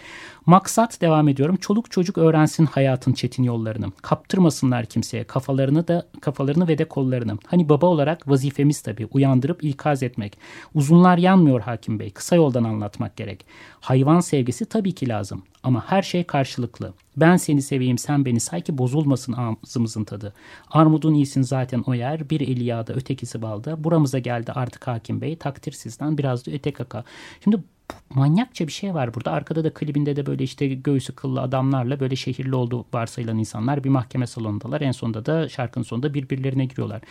[0.46, 1.56] Maksat devam ediyorum.
[1.56, 3.92] Çoluk çocuk öğrensin hayatın çetin yollarını.
[4.02, 7.38] Kaptırmasınlar kimseye kafalarını da kafalarını ve de kollarını.
[7.46, 10.38] Hani baba olarak vazifemiz tabii uyandırıp ikaz etmek.
[10.74, 12.11] Uzunlar yanmıyor hakim bey.
[12.11, 13.46] Kısa yoldan anlatmak gerek.
[13.80, 15.42] Hayvan sevgisi tabii ki lazım.
[15.62, 16.94] Ama her şey karşılıklı.
[17.20, 20.35] Ben seni seveyim sen beni say ki bozulmasın ağzımızın tadı.
[20.70, 22.31] Armudun iyisin zaten o yer.
[22.31, 23.85] Bir eli yağda ötekisi balda.
[23.85, 25.37] Buramıza geldi artık hakim bey.
[25.37, 27.04] Takdir sizden biraz da öte kaka.
[27.44, 27.62] Şimdi
[28.11, 29.33] manyakça bir şey var burada.
[29.33, 33.88] Arkada da klibinde de böyle işte göğsü kıllı adamlarla böyle şehirli olduğu varsayılan insanlar bir
[33.88, 34.81] mahkeme salonundalar.
[34.81, 37.02] En sonunda da şarkının sonunda birbirlerine giriyorlar.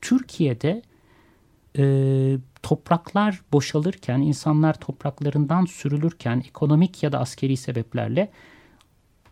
[0.00, 0.82] Türkiye'de
[1.78, 1.84] e,
[2.62, 8.30] topraklar boşalırken, insanlar topraklarından sürülürken ekonomik ya da askeri sebeplerle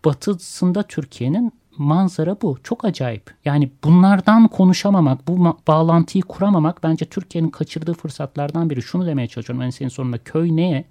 [0.05, 2.59] batısında Türkiye'nin manzara bu.
[2.63, 3.35] Çok acayip.
[3.45, 8.83] Yani bunlardan konuşamamak, bu bağlantıyı kuramamak bence Türkiye'nin kaçırdığı fırsatlardan biri.
[8.83, 10.19] Şunu demeye çalışıyorum ben senin sonunda.
[10.19, 10.85] Köy neye?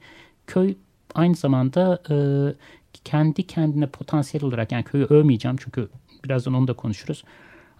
[0.48, 0.76] Köy
[1.16, 2.16] aynı zamanda e,
[3.04, 5.90] kendi kendine potansiyel olarak yani köyü övmeyeceğim çünkü
[6.26, 7.24] birazdan onu da konuşuruz.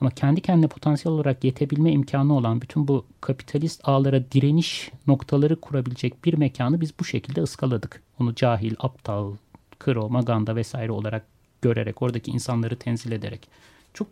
[0.02, 6.26] Ama kendi kendine potansiyel olarak yetebilme imkanı olan bütün bu kapitalist ağlara direniş noktaları kurabilecek
[6.26, 8.04] bir mekanı biz bu şekilde ıskaladık.
[8.20, 9.34] Onu cahil, aptal,
[9.80, 11.26] kro, maganda vesaire olarak
[11.62, 13.48] görerek, oradaki insanları tenzil ederek.
[13.94, 14.08] Çok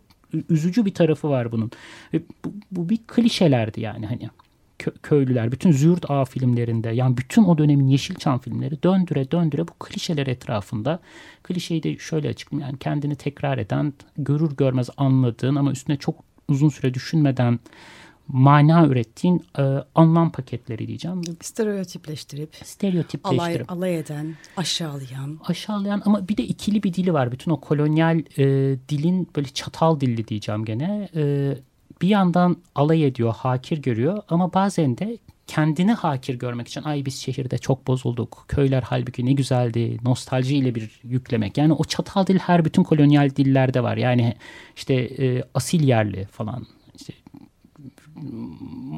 [0.50, 1.70] üzücü bir tarafı var bunun.
[2.44, 4.30] Bu, bu bir klişelerdi yani hani
[5.02, 10.26] köylüler, bütün Züğürt Ağa filmlerinde yani bütün o dönemin Yeşilçam filmleri döndüre döndüre bu klişeler
[10.26, 11.00] etrafında.
[11.42, 16.14] Klişeyi de şöyle açıklayayım yani kendini tekrar eden, görür görmez anladığın ama üstüne çok
[16.48, 17.58] uzun süre düşünmeden
[18.28, 19.62] mana ürettiğin e,
[19.94, 21.22] anlam paketleri diyeceğim.
[21.40, 25.38] Stereotipleştirip, stereotipleştirip, alay, alay eden, aşağılayan.
[25.44, 27.32] Aşağılayan ama bir de ikili bir dili var.
[27.32, 28.44] Bütün o kolonyal e,
[28.88, 31.08] dilin böyle çatal dilli diyeceğim gene.
[31.16, 31.54] E,
[32.02, 37.18] bir yandan alay ediyor, hakir görüyor ama bazen de kendini hakir görmek için ay biz
[37.18, 38.44] şehirde çok bozulduk.
[38.48, 39.98] Köyler halbuki ne güzeldi.
[40.04, 41.58] Nostaljiyle bir yüklemek.
[41.58, 43.96] Yani o çatal dil her bütün kolonyal dillerde var.
[43.96, 44.34] Yani
[44.76, 46.66] işte e, asil yerli falan.
[46.94, 47.12] İşte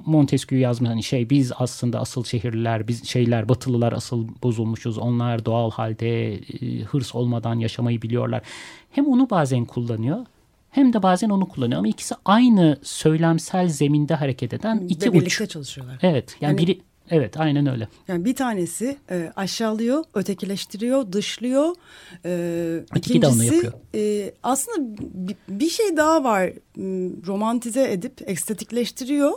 [0.07, 5.71] Montesquieu yazmış hani şey biz aslında asıl şehirliler biz şeyler batılılar asıl bozulmuşuz onlar doğal
[5.71, 8.43] halde e, hırs olmadan yaşamayı biliyorlar.
[8.91, 10.27] Hem onu bazen kullanıyor
[10.71, 15.15] hem de bazen onu kullanıyor ama ikisi aynı söylemsel zeminde hareket eden iki Ve uç.
[15.15, 15.99] birlikte çalışıyorlar.
[16.03, 17.89] Evet yani, yani biri Evet aynen öyle.
[18.09, 21.75] Yani bir tanesi e, aşağılıyor, ötekileştiriyor, dışlıyor.
[22.25, 23.73] E, Öteki de onu yapıyor.
[23.95, 26.53] E, aslında bir, bir şey daha var.
[27.27, 29.33] Romantize edip estetikleştiriyor.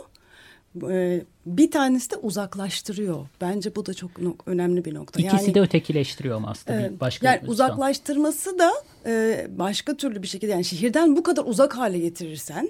[0.90, 3.26] E, bir tanesi de uzaklaştırıyor.
[3.40, 4.10] Bence bu da çok
[4.46, 5.20] önemli bir nokta.
[5.20, 6.80] İkisi yani, de ötekileştiriyor ama aslında.
[6.80, 8.72] E, başka yani uzaklaştırması da
[9.06, 12.68] e, başka türlü bir şekilde yani şehirden bu kadar uzak hale getirirsen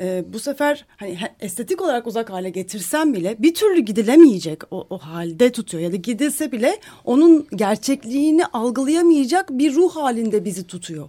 [0.00, 4.98] e, bu sefer hani estetik olarak uzak hale getirsen bile bir türlü gidilemeyecek o, o
[4.98, 11.08] halde tutuyor ya da gidilse bile onun gerçekliğini algılayamayacak bir ruh halinde bizi tutuyor.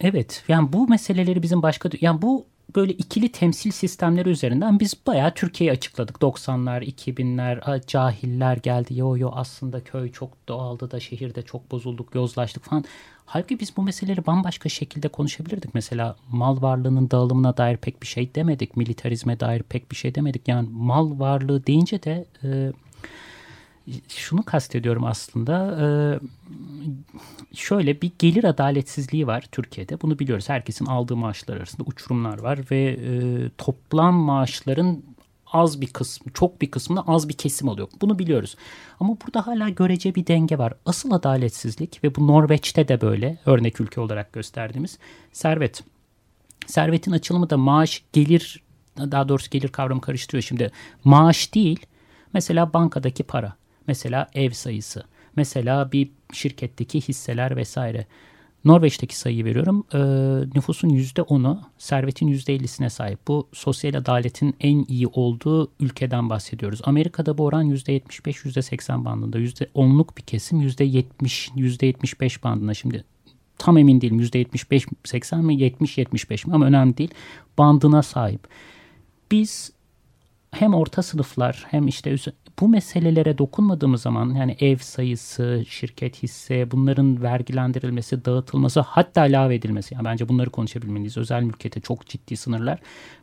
[0.00, 2.44] Evet yani bu meseleleri bizim başka yani bu
[2.76, 6.16] böyle ikili temsil sistemleri üzerinden biz bayağı Türkiye'yi açıkladık.
[6.16, 8.98] 90'lar, 2000'ler, cahiller geldi.
[8.98, 12.84] Yo yo aslında köy çok doğaldı da şehirde çok bozulduk, yozlaştık falan.
[13.26, 15.74] Halbuki biz bu meseleleri bambaşka şekilde konuşabilirdik.
[15.74, 18.76] Mesela mal varlığının dağılımına dair pek bir şey demedik.
[18.76, 20.48] Militarizme dair pek bir şey demedik.
[20.48, 22.72] Yani mal varlığı deyince de e,
[24.08, 25.78] şunu kastediyorum aslında.
[25.80, 25.86] E,
[27.56, 30.00] şöyle bir gelir adaletsizliği var Türkiye'de.
[30.00, 30.48] Bunu biliyoruz.
[30.48, 35.02] Herkesin aldığı maaşlar arasında uçurumlar var ve e, toplam maaşların
[35.54, 37.88] az bir kısmı, çok bir kısmını az bir kesim alıyor.
[38.00, 38.56] Bunu biliyoruz.
[39.00, 40.74] Ama burada hala görece bir denge var.
[40.86, 44.98] Asıl adaletsizlik ve bu Norveç'te de böyle örnek ülke olarak gösterdiğimiz
[45.32, 45.84] servet.
[46.66, 48.62] Servetin açılımı da maaş, gelir,
[48.98, 50.72] daha doğrusu gelir kavramı karıştırıyor şimdi.
[51.04, 51.86] Maaş değil,
[52.32, 55.04] mesela bankadaki para, mesela ev sayısı,
[55.36, 58.06] mesela bir şirketteki hisseler vesaire.
[58.64, 59.84] Norveç'teki sayıyı veriyorum.
[59.94, 59.98] E,
[60.54, 63.28] nüfusun %10'u servetin %50'sine sahip.
[63.28, 66.80] Bu sosyal adaletin en iyi olduğu ülkeden bahsediyoruz.
[66.84, 69.38] Amerika'da bu oran %75-%80 bandında.
[69.38, 72.74] %10'luk bir kesim %70, %75 bandında.
[72.74, 73.04] Şimdi
[73.58, 77.10] tam emin değilim %75-80 mi 70-75 mi ama önemli değil.
[77.58, 78.48] Bandına sahip.
[79.30, 79.72] Biz
[80.50, 82.16] hem orta sınıflar hem işte
[82.60, 89.94] bu meselelere dokunmadığımız zaman yani ev sayısı, şirket hisse, bunların vergilendirilmesi, dağıtılması hatta ilave edilmesi.
[89.94, 91.16] Yani bence bunları konuşabilmeliyiz.
[91.16, 92.80] Özel mülkiyete çok ciddi sınırlar.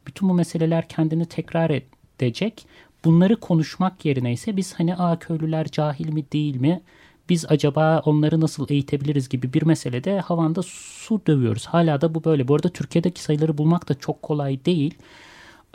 [0.07, 2.65] Bütün bu meseleler kendini tekrar edecek.
[3.05, 6.81] Bunları konuşmak yerine ise biz hani Aa, köylüler cahil mi değil mi?
[7.29, 11.65] biz acaba onları nasıl eğitebiliriz gibi bir meselede havanda su dövüyoruz.
[11.65, 12.47] Hala da bu böyle.
[12.47, 14.93] Bu arada Türkiye'deki sayıları bulmak da çok kolay değil.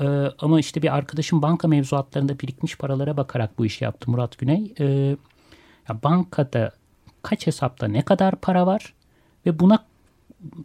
[0.00, 0.04] Ee,
[0.38, 4.74] ama işte bir arkadaşım banka mevzuatlarında birikmiş paralara bakarak bu işi yaptı Murat Güney.
[4.80, 5.16] Ee,
[5.88, 6.70] ya bankada
[7.22, 8.94] kaç hesapta ne kadar para var
[9.46, 9.85] ve buna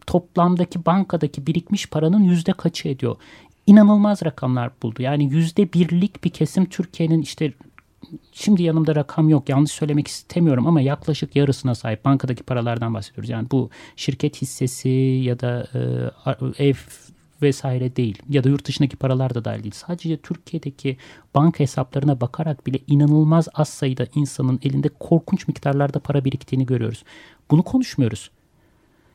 [0.06, 3.16] toplamdaki bankadaki birikmiş paranın yüzde kaçı ediyor?
[3.66, 5.02] İnanılmaz rakamlar buldu.
[5.02, 7.52] Yani yüzde birlik bir kesim Türkiye'nin işte
[8.32, 13.30] şimdi yanımda rakam yok yanlış söylemek istemiyorum ama yaklaşık yarısına sahip bankadaki paralardan bahsediyoruz.
[13.30, 14.88] Yani bu şirket hissesi
[15.24, 15.66] ya da
[16.58, 16.74] e, ev
[17.42, 19.74] vesaire değil ya da yurt dışındaki paralar da dahil değil.
[19.74, 20.96] Sadece Türkiye'deki
[21.34, 27.04] banka hesaplarına bakarak bile inanılmaz az sayıda insanın elinde korkunç miktarlarda para biriktiğini görüyoruz.
[27.50, 28.30] Bunu konuşmuyoruz.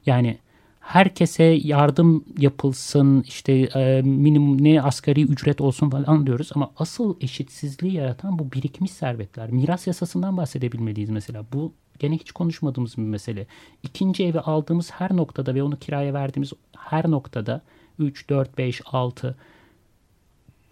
[0.05, 0.37] Yani
[0.79, 7.93] herkese yardım yapılsın işte e, minimum ne asgari ücret olsun falan diyoruz ama asıl eşitsizliği
[7.93, 9.51] yaratan bu birikmiş servetler.
[9.51, 11.45] Miras yasasından bahsedebilmeliyiz mesela.
[11.53, 13.47] Bu gene hiç konuşmadığımız bir mesele.
[13.83, 17.61] İkinci evi aldığımız her noktada ve onu kiraya verdiğimiz her noktada
[17.99, 19.35] 3, 4, 5, 6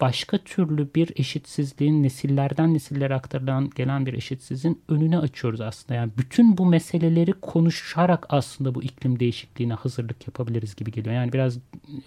[0.00, 5.94] başka türlü bir eşitsizliğin nesillerden nesillere aktarılan gelen bir eşitsizliğin önüne açıyoruz aslında.
[5.94, 11.14] Yani bütün bu meseleleri konuşarak aslında bu iklim değişikliğine hazırlık yapabiliriz gibi geliyor.
[11.14, 11.58] Yani biraz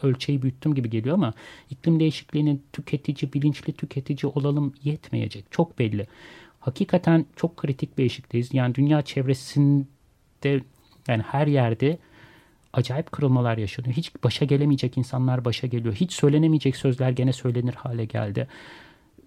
[0.03, 1.33] ölçeği büyüttüm gibi geliyor ama
[1.69, 5.45] iklim değişikliğinin tüketici, bilinçli tüketici olalım yetmeyecek.
[5.51, 6.07] Çok belli.
[6.59, 8.53] Hakikaten çok kritik bir eşikteyiz.
[8.53, 9.85] Yani dünya çevresinde
[11.07, 11.97] yani her yerde
[12.73, 13.93] acayip kırılmalar yaşanıyor.
[13.93, 15.95] Hiç başa gelemeyecek insanlar başa geliyor.
[15.95, 18.47] Hiç söylenemeyecek sözler gene söylenir hale geldi.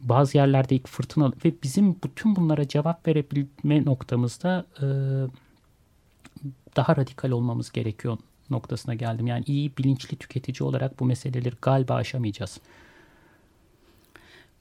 [0.00, 4.86] Bazı yerlerde ilk fırtına ve bizim bütün bunlara cevap verebilme noktamızda e,
[6.76, 8.18] daha radikal olmamız gerekiyor
[8.50, 9.26] noktasına geldim.
[9.26, 12.60] Yani iyi bilinçli tüketici olarak bu meseleleri galiba aşamayacağız.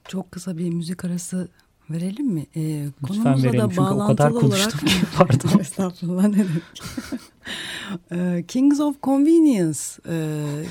[0.08, 1.48] Çok kısa bir müzik arası
[1.90, 2.46] verelim mi?
[2.56, 4.88] Ee, Lütfen verelim çünkü o kadar konuştum.
[4.88, 5.58] Olarak, pardon.
[5.60, 6.62] Estağfurullah ne demek.
[8.12, 9.80] Ee, Kings of Convenience.
[10.08, 10.64] Ee,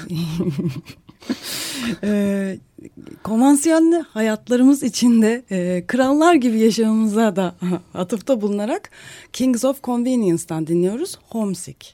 [2.04, 2.58] e,
[3.24, 7.56] konvansiyonel hayatlarımız içinde e, krallar gibi yaşamamıza da
[7.93, 8.89] atıfta bulunarak
[9.34, 11.93] Kings of Convenience'dan dinliyoruz Homesick.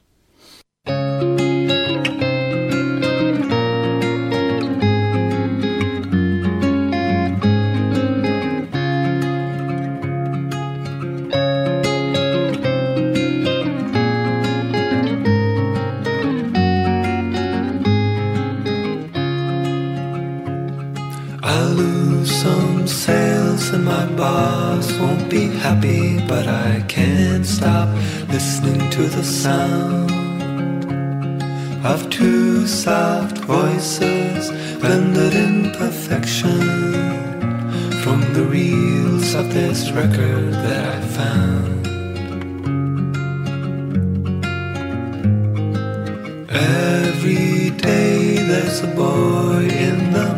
[0.88, 2.37] Müzik
[23.78, 27.88] and my boss won't be happy, but I can't stop
[28.28, 30.10] listening to the sound
[31.84, 36.60] of two soft voices blended in perfection
[38.02, 41.86] from the reels of this record that I found.
[46.50, 50.37] Every day there's a boy in the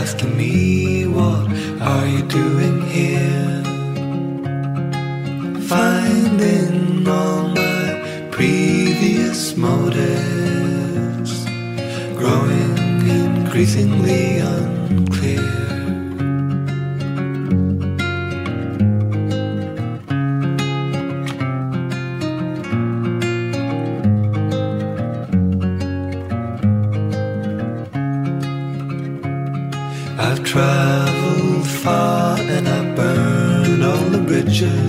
[0.00, 1.46] asking me what
[1.80, 3.62] are you doing here?
[5.68, 11.32] Finding all my previous motives,
[12.18, 12.76] growing
[13.08, 15.63] increasingly unclear.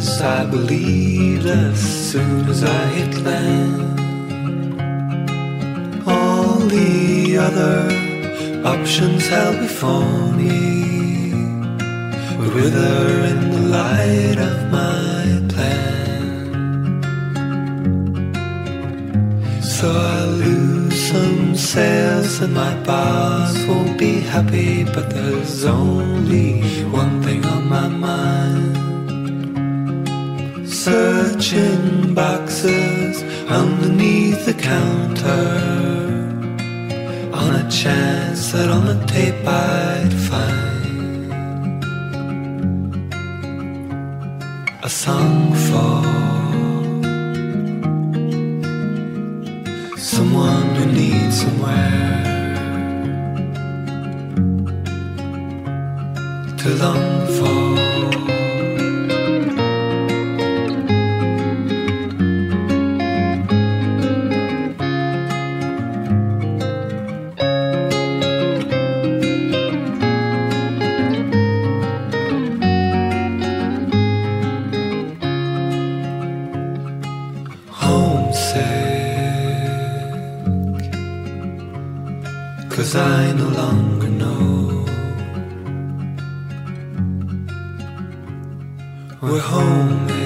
[0.05, 1.79] I believed as
[2.11, 3.99] soon as I hit land.
[6.07, 7.79] All the other
[8.63, 11.33] options held before me
[12.37, 17.01] would wither in the light of my plan.
[19.61, 26.61] So I lose some sales and my boss won't be happy, but there's only
[27.01, 28.94] one thing on my mind
[30.85, 35.47] searching boxes underneath the counter.
[37.33, 41.33] On a chance that on the tape I'd find
[44.83, 45.95] a song for
[49.97, 52.21] someone who needs somewhere
[56.59, 57.24] to long
[82.97, 84.85] I no longer know
[89.19, 90.25] where home is.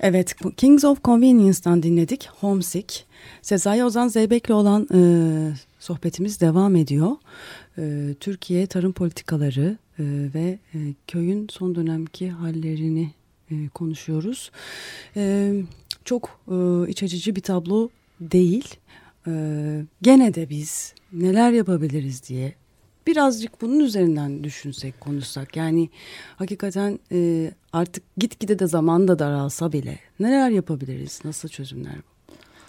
[0.00, 2.28] Evet, Kings of Convenience'dan dinledik.
[2.40, 3.06] Homesick.
[3.42, 5.00] Sezai Ozan Zeybek'le olan e,
[5.78, 7.10] sohbetimiz devam ediyor.
[7.78, 10.04] E, Türkiye tarım politikaları e,
[10.34, 13.10] ve e, köyün son dönemki hallerini
[13.50, 14.50] e, konuşuyoruz.
[15.16, 15.54] E,
[16.04, 16.54] çok e,
[16.90, 17.88] iç açıcı bir tablo
[18.20, 18.74] değil.
[19.26, 19.32] E,
[20.02, 22.54] gene de biz neler yapabiliriz diye
[23.06, 25.56] birazcık bunun üzerinden düşünsek, konuşsak.
[25.56, 25.90] Yani
[26.36, 31.94] hakikaten e, artık gitgide de zaman da daralsa bile neler yapabiliriz, nasıl çözümler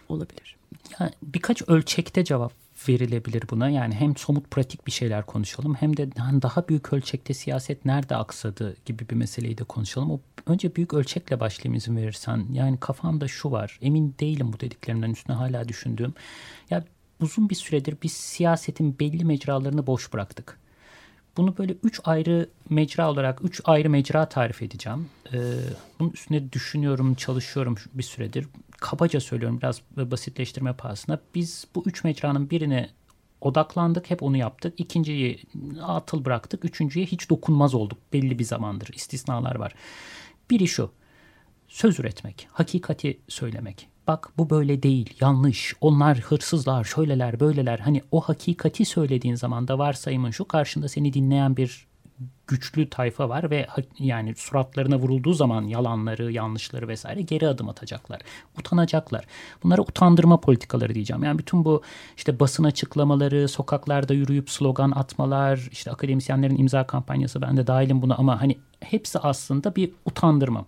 [0.10, 0.56] olabilir?
[1.00, 2.54] Yani birkaç ölçekte cevap
[2.90, 3.70] verilebilir buna.
[3.70, 8.76] Yani hem somut pratik bir şeyler konuşalım hem de daha büyük ölçekte siyaset nerede aksadı
[8.86, 10.12] gibi bir meseleyi de konuşalım.
[10.12, 12.46] O önce büyük ölçekle başlayayım izin verirsen.
[12.52, 13.80] Yani kafamda şu var.
[13.82, 16.14] Emin değilim bu dediklerimden üstüne hala düşündüğüm.
[16.70, 16.84] Ya
[17.22, 20.60] uzun bir süredir biz siyasetin belli mecralarını boş bıraktık.
[21.38, 25.10] Bunu böyle üç ayrı mecra olarak üç ayrı mecra tarif edeceğim.
[25.34, 25.38] Ee,
[26.00, 28.48] bunun üstüne düşünüyorum, çalışıyorum bir süredir.
[28.78, 31.20] Kabaca söylüyorum biraz basitleştirme pahasına.
[31.36, 32.90] Biz bu üç mecranın birine
[33.42, 34.74] odaklandık, hep onu yaptık.
[34.78, 35.44] İkinciyi
[35.84, 38.90] atıl bıraktık, üçüncüye hiç dokunmaz olduk belli bir zamandır.
[38.94, 39.76] İstisnalar var.
[40.50, 40.92] Biri şu,
[41.68, 47.80] söz üretmek, hakikati söylemek bak bu böyle değil, yanlış, onlar hırsızlar, şöyleler, böyleler.
[47.80, 51.88] Hani o hakikati söylediğin zaman da varsayımın şu karşında seni dinleyen bir
[52.48, 53.68] güçlü tayfa var ve
[54.00, 58.22] yani suratlarına vurulduğu zaman yalanları, yanlışları vesaire geri adım atacaklar.
[58.60, 59.26] Utanacaklar.
[59.64, 61.24] Bunlara utandırma politikaları diyeceğim.
[61.24, 61.82] Yani bütün bu
[62.18, 68.16] işte basın açıklamaları, sokaklarda yürüyüp slogan atmalar, işte akademisyenlerin imza kampanyası ben de dahilim buna
[68.16, 70.66] ama hani hepsi aslında bir utandırma.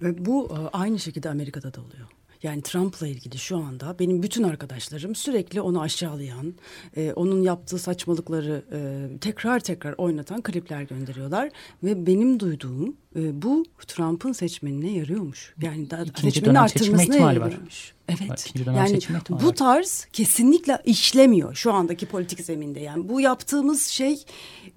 [0.00, 2.06] Bu e, aynı şekilde Amerika'da da oluyor.
[2.42, 6.54] Yani Trump'la ilgili şu anda benim bütün arkadaşlarım sürekli onu aşağılayan,
[6.96, 11.50] e, onun yaptığı saçmalıkları e, tekrar tekrar oynatan klipler gönderiyorlar.
[11.82, 15.54] Ve benim duyduğum e, bu Trump'ın seçmenine yarıyormuş.
[15.62, 17.94] Yani da, seçmenin arttırmasına yarıyormuş.
[18.08, 18.52] Evet.
[18.56, 19.00] Yani
[19.30, 22.80] bu tarz kesinlikle işlemiyor şu andaki politik zeminde.
[22.80, 24.24] Yani bu yaptığımız şey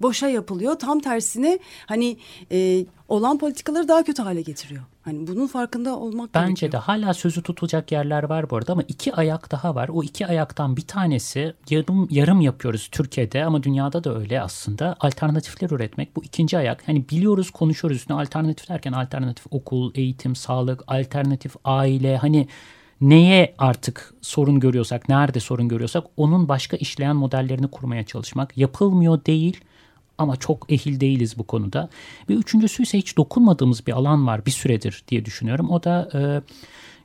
[0.02, 0.78] boşa yapılıyor.
[0.78, 2.16] Tam tersine hani
[2.52, 4.82] e, olan politikaları daha kötü hale getiriyor.
[5.02, 6.72] Hani bunun farkında olmak Bence gerekiyor.
[6.72, 9.88] de hala sözü tutulacak yerler var bu arada ama iki ayak daha var.
[9.88, 14.96] O iki ayaktan bir tanesi yarım yarım yapıyoruz Türkiye'de ama dünyada da öyle aslında.
[15.00, 16.88] Alternatifler üretmek bu ikinci ayak.
[16.88, 22.48] Hani biliyoruz konuşuyoruz üstüne alternatif derken alternatif okul, eğitim, sağlık, alternatif aile hani
[23.00, 28.58] neye artık sorun görüyorsak, nerede sorun görüyorsak onun başka işleyen modellerini kurmaya çalışmak.
[28.58, 29.60] Yapılmıyor değil
[30.18, 31.88] ama çok ehil değiliz bu konuda.
[32.28, 35.70] Ve üçüncüsü ise hiç dokunmadığımız bir alan var bir süredir diye düşünüyorum.
[35.70, 36.20] O da e,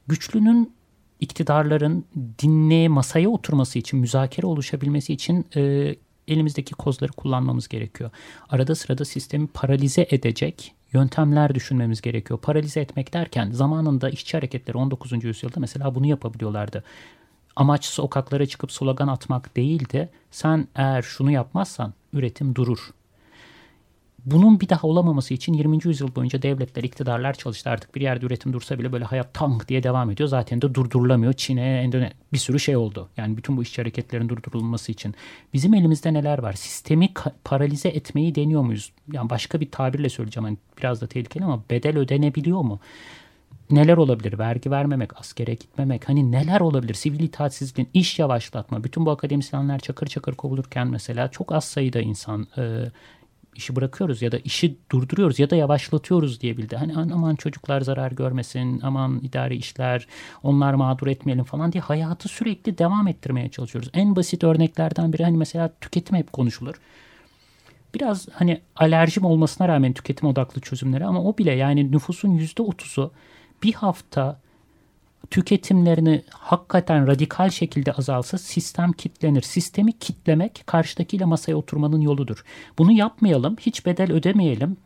[0.08, 0.74] güçlünün
[1.20, 2.06] iktidarların
[2.42, 5.96] dinleye masaya oturması için, müzakere oluşabilmesi için e,
[6.28, 8.12] elimizdeki kozları kullanmamız gerekiyor.
[8.50, 12.40] Arada sırada sistemi paralize edecek yöntemler düşünmemiz gerekiyor.
[12.40, 15.24] Paralize etmek derken zamanında işçi hareketleri 19.
[15.24, 16.84] yüzyılda mesela bunu yapabiliyorlardı.
[17.56, 20.10] Amaç sokaklara çıkıp slogan atmak değildi.
[20.32, 22.80] Sen eğer şunu yapmazsan üretim durur
[24.26, 25.80] bunun bir daha olamaması için 20.
[25.84, 27.70] yüzyıl boyunca devletler, iktidarlar çalıştı.
[27.70, 30.30] Artık bir yerde üretim dursa bile böyle hayat tank diye devam ediyor.
[30.30, 31.34] Zaten de durdurulamıyor.
[31.34, 33.10] Çin'e, Endone bir sürü şey oldu.
[33.18, 35.16] Yani bütün bu işçi hareketlerin durdurulması için.
[35.54, 36.54] Bizim elimizde neler var?
[36.54, 37.10] Sistemi
[37.44, 38.92] paralize etmeyi deniyor muyuz?
[39.12, 40.46] Yani başka bir tabirle söyleyeceğim.
[40.46, 42.80] Hani biraz da tehlikeli ama bedel ödenebiliyor mu?
[43.72, 44.40] neler olabilir?
[44.40, 46.94] Vergi vermemek, askere gitmemek, hani neler olabilir?
[46.94, 48.84] Sivil itaatsizliğin, iş yavaşlatma.
[48.84, 52.86] Bütün bu akademisyenler çakır çakır kovulurken mesela çok az sayıda insan e,
[53.56, 56.76] işi bırakıyoruz ya da işi durduruyoruz ya da yavaşlatıyoruz diye bildi.
[56.76, 60.08] Hani aman çocuklar zarar görmesin, aman idari işler,
[60.44, 63.90] onlar mağdur etmeyelim falan diye hayatı sürekli devam ettirmeye çalışıyoruz.
[63.94, 66.76] En basit örneklerden biri hani mesela tüketim hep konuşulur.
[67.94, 73.12] Biraz hani alerjim olmasına rağmen tüketim odaklı çözümleri ama o bile yani nüfusun yüzde otuzu
[73.64, 74.40] bir hafta
[75.32, 79.42] tüketimlerini hakikaten radikal şekilde azalsa sistem kitlenir.
[79.42, 82.44] Sistemi kitlemek karşıdakiyle masaya oturmanın yoludur.
[82.78, 84.78] Bunu yapmayalım, hiç bedel ödemeyelim,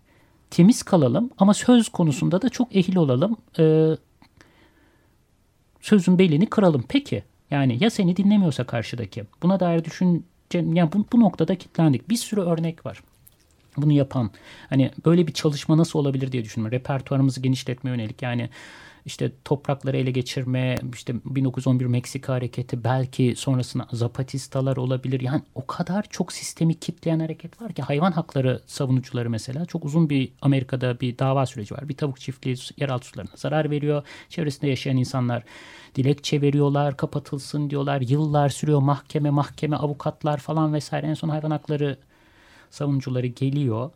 [0.49, 3.37] temiz kalalım ama söz konusunda da çok ehil olalım.
[3.59, 3.89] Ee,
[5.81, 6.85] sözün belini kıralım.
[6.89, 12.09] Peki yani ya seni dinlemiyorsa karşıdaki buna dair düşünce yani bu, bu noktada kitlendik.
[12.09, 13.01] Bir sürü örnek var
[13.77, 14.31] bunu yapan
[14.69, 16.75] hani böyle bir çalışma nasıl olabilir diye düşünüyorum.
[16.77, 18.49] Repertuarımızı genişletmeye yönelik yani
[19.05, 25.21] işte toprakları ele geçirme, işte 1911 Meksika hareketi, belki sonrasında Zapatistalar olabilir.
[25.21, 30.09] Yani o kadar çok sistemi kitleyen hareket var ki hayvan hakları savunucuları mesela çok uzun
[30.09, 31.89] bir Amerika'da bir dava süreci var.
[31.89, 34.03] Bir tavuk çiftliği yeraltı sularına zarar veriyor.
[34.29, 35.43] Çevresinde yaşayan insanlar
[35.95, 38.01] dilekçe veriyorlar, kapatılsın diyorlar.
[38.01, 41.07] Yıllar sürüyor mahkeme, mahkeme, avukatlar falan vesaire.
[41.07, 41.97] En son hayvan hakları
[42.69, 43.91] savunucuları geliyor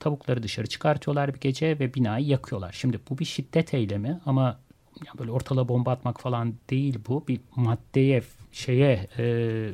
[0.00, 2.72] Tavukları dışarı çıkartıyorlar bir gece ve binayı yakıyorlar.
[2.72, 4.60] Şimdi bu bir şiddet eylemi ama
[5.06, 7.24] yani böyle ortalığa bomba atmak falan değil bu.
[7.28, 8.22] Bir maddeye,
[8.52, 9.22] şeye, e,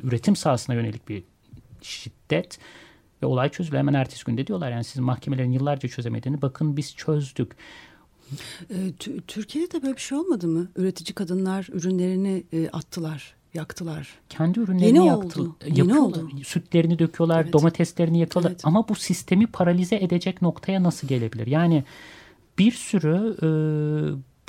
[0.03, 1.23] üretim sahasına yönelik bir
[1.81, 2.59] şiddet
[3.23, 3.79] ve olay çözülüyor.
[3.79, 7.51] Hemen ertesi günde diyorlar yani sizin mahkemelerin yıllarca çözemediğini bakın biz çözdük.
[8.69, 8.91] E,
[9.27, 10.67] Türkiye'de de böyle bir şey olmadı mı?
[10.75, 14.09] Üretici kadınlar ürünlerini e, attılar yaktılar.
[14.29, 15.55] Kendi ürünlerini Yeni yaktı, oldu.
[15.65, 16.29] Yeni oldu.
[16.43, 17.53] Sütlerini döküyorlar, evet.
[17.53, 18.51] domateslerini yakıyorlar.
[18.51, 18.61] Evet.
[18.63, 21.47] Ama bu sistemi paralize edecek noktaya nasıl gelebilir?
[21.47, 21.83] Yani
[22.57, 23.47] bir sürü e,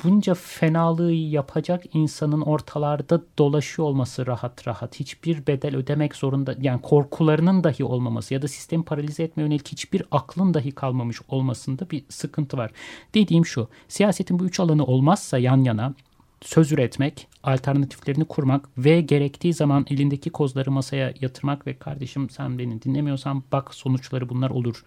[0.03, 7.63] bunca fenalığı yapacak insanın ortalarda dolaşıyor olması rahat rahat hiçbir bedel ödemek zorunda yani korkularının
[7.63, 12.57] dahi olmaması ya da sistemi paralize etme yönelik hiçbir aklın dahi kalmamış olmasında bir sıkıntı
[12.57, 12.71] var.
[13.13, 15.93] Dediğim şu siyasetin bu üç alanı olmazsa yan yana
[16.41, 22.81] söz üretmek, alternatiflerini kurmak ve gerektiği zaman elindeki kozları masaya yatırmak ve kardeşim sen beni
[22.81, 24.83] dinlemiyorsan bak sonuçları bunlar olur.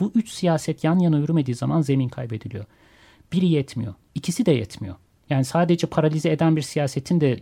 [0.00, 2.64] Bu üç siyaset yan yana yürümediği zaman zemin kaybediliyor.
[3.32, 3.94] Biri yetmiyor.
[4.14, 4.94] ikisi de yetmiyor.
[5.30, 7.40] Yani sadece paralize eden bir siyasetin de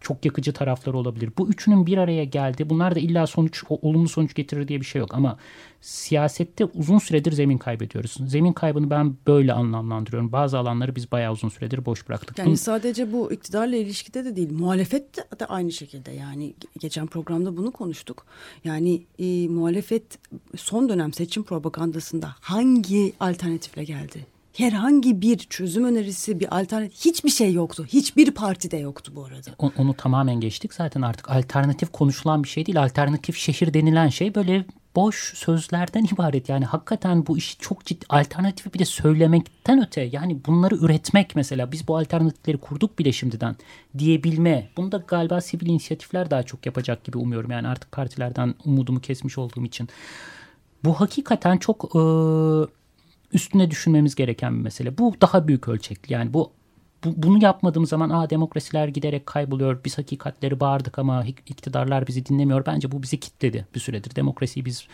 [0.00, 1.30] çok yakıcı tarafları olabilir.
[1.38, 2.70] Bu üçünün bir araya geldi.
[2.70, 5.38] Bunlar da illa sonuç olumlu sonuç getirir diye bir şey yok ama
[5.80, 8.16] siyasette uzun süredir zemin kaybediyoruz.
[8.26, 10.32] Zemin kaybını ben böyle anlamlandırıyorum.
[10.32, 12.38] Bazı alanları biz bayağı uzun süredir boş bıraktık.
[12.38, 12.56] Yani Bunu...
[12.56, 14.52] sadece bu iktidarla ilişkide de değil.
[14.52, 16.10] Muhalefet de, aynı şekilde.
[16.10, 18.26] Yani geçen programda bunu konuştuk.
[18.64, 20.18] Yani e, muhalefet
[20.56, 24.26] son dönem seçim propagandasında hangi alternatifle geldi?
[24.60, 27.86] Herhangi bir çözüm önerisi, bir alternatif hiçbir şey yoktu.
[27.88, 29.50] Hiçbir partide yoktu bu arada.
[29.58, 32.82] Onu, onu tamamen geçtik zaten artık alternatif konuşulan bir şey değil.
[32.82, 34.64] Alternatif şehir denilen şey böyle
[34.96, 36.48] boş sözlerden ibaret.
[36.48, 41.72] Yani hakikaten bu iş çok ciddi alternatifi bir de söylemekten öte yani bunları üretmek mesela
[41.72, 43.56] biz bu alternatifleri kurduk bile şimdiden
[43.98, 44.68] diyebilme.
[44.76, 47.50] Bunu da galiba sivil inisiyatifler daha çok yapacak gibi umuyorum.
[47.50, 49.88] Yani artık partilerden umudumu kesmiş olduğum için.
[50.84, 52.00] Bu hakikaten çok e,
[53.32, 54.98] üstüne düşünmemiz gereken bir mesele.
[54.98, 56.12] Bu daha büyük ölçekli.
[56.12, 56.52] Yani bu,
[57.04, 59.84] bu bunu yapmadığım zaman aa demokrasiler giderek kayboluyor.
[59.84, 62.66] Biz hakikatleri bağırdık ama iktidarlar bizi dinlemiyor.
[62.66, 64.16] Bence bu bizi kitledi bir süredir.
[64.16, 64.86] Demokrasiyi biz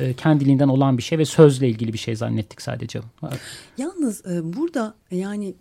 [0.00, 3.00] e, kendiliğinden olan bir şey ve sözle ilgili bir şey zannettik sadece.
[3.78, 5.54] Yalnız e, burada yani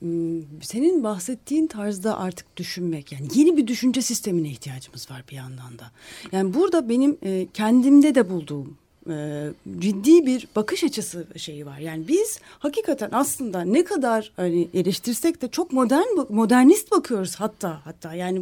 [0.61, 5.91] senin bahsettiğin tarzda artık düşünmek yani yeni bir düşünce sistemine ihtiyacımız var bir yandan da.
[6.32, 8.78] Yani burada benim e, kendimde de bulduğum
[9.10, 9.47] e,
[9.80, 11.78] ciddi bir bakış açısı şeyi var.
[11.78, 18.14] Yani biz hakikaten aslında ne kadar hani eleştirsek de çok modern modernist bakıyoruz hatta hatta
[18.14, 18.41] yani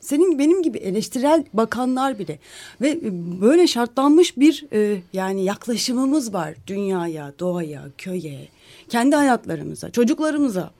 [0.00, 2.38] senin benim gibi eleştirel bakanlar bile
[2.80, 3.00] ve e,
[3.40, 8.48] böyle şartlanmış bir e, yani yaklaşımımız var dünyaya, doğaya, köye,
[8.88, 10.70] kendi hayatlarımıza, çocuklarımıza.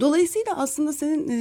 [0.00, 1.34] Dolayısıyla aslında senin e,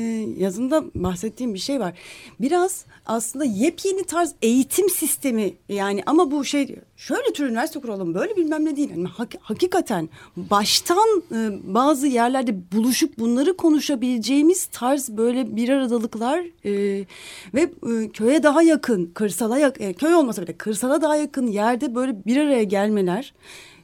[0.44, 1.94] yazında bahsettiğin bir şey var.
[2.40, 8.36] Biraz aslında yepyeni tarz eğitim sistemi yani ama bu şey şöyle tür üniversite kuralım böyle
[8.36, 8.90] bilmem ne değil.
[8.90, 17.06] Yani hak, hakikaten baştan e, bazı yerlerde buluşup bunları konuşabileceğimiz tarz böyle bir aradalıklar e,
[17.54, 21.96] ve e, köye daha yakın, kırsala yakın, e, köy olmasa bile kırsala daha yakın yerde
[21.96, 23.34] böyle bir araya gelmeler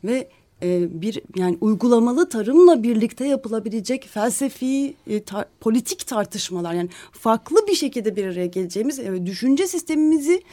[0.03, 0.29] ve
[0.63, 7.75] e, bir yani uygulamalı tarımla birlikte yapılabilecek felsefi e, tar politik tartışmalar yani farklı bir
[7.75, 10.43] şekilde bir araya geleceğimiz e, düşünce sistemimizi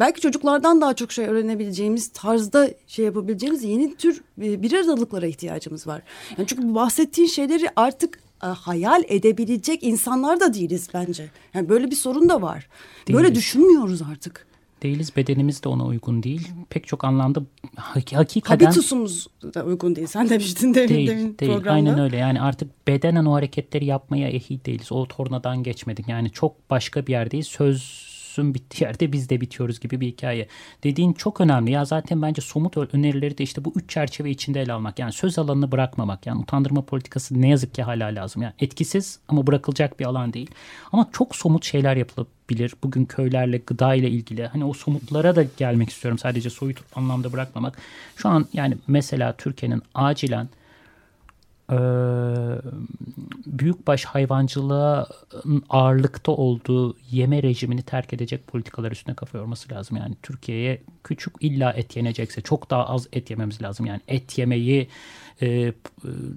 [0.00, 5.86] belki çocuklardan daha çok şey öğrenebileceğimiz tarzda şey yapabileceğimiz yeni tür e, bir aralıklara ihtiyacımız
[5.86, 6.02] var.
[6.38, 11.30] Yani çünkü bahsettiğin şeyleri artık e, hayal edebilecek insanlar da değiliz bence.
[11.54, 12.68] Yani böyle bir sorun da var.
[13.06, 13.22] Değiliz.
[13.22, 14.46] Böyle düşünmüyoruz artık
[14.84, 15.16] değiliz.
[15.16, 16.48] Bedenimiz de ona uygun değil.
[16.70, 17.42] Pek çok anlamda
[17.76, 18.66] hakikaten...
[18.66, 20.06] Habitusumuz da uygun değil.
[20.06, 21.52] Sen demiştin demin, değil, demin değil.
[21.52, 21.70] programda.
[21.70, 22.16] Aynen öyle.
[22.16, 24.92] Yani artık bedenen o hareketleri yapmaya ehil değiliz.
[24.92, 26.08] O tornadan geçmedik.
[26.08, 27.46] Yani çok başka bir yerdeyiz.
[27.46, 28.03] Söz
[28.34, 30.48] Füsun bittiği yerde biz de bitiyoruz gibi bir hikaye.
[30.84, 31.70] Dediğin çok önemli.
[31.70, 34.98] Ya zaten bence somut önerileri de işte bu üç çerçeve içinde ele almak.
[34.98, 36.26] Yani söz alanını bırakmamak.
[36.26, 38.42] Yani utandırma politikası ne yazık ki hala lazım.
[38.42, 40.50] Yani etkisiz ama bırakılacak bir alan değil.
[40.92, 42.74] Ama çok somut şeyler yapılabilir.
[42.82, 44.46] Bugün köylerle, gıda ile ilgili.
[44.46, 46.18] Hani o somutlara da gelmek istiyorum.
[46.18, 47.78] Sadece soyut anlamda bırakmamak.
[48.16, 50.48] Şu an yani mesela Türkiye'nin acilen
[51.70, 51.76] e,
[53.46, 59.96] büyükbaş hayvancılığın ağırlıkta olduğu yeme rejimini terk edecek politikalar üstüne kafa yorması lazım.
[59.96, 63.86] Yani Türkiye'ye küçük illa et yenecekse çok daha az et yememiz lazım.
[63.86, 64.88] Yani et yemeyi
[65.42, 65.72] e,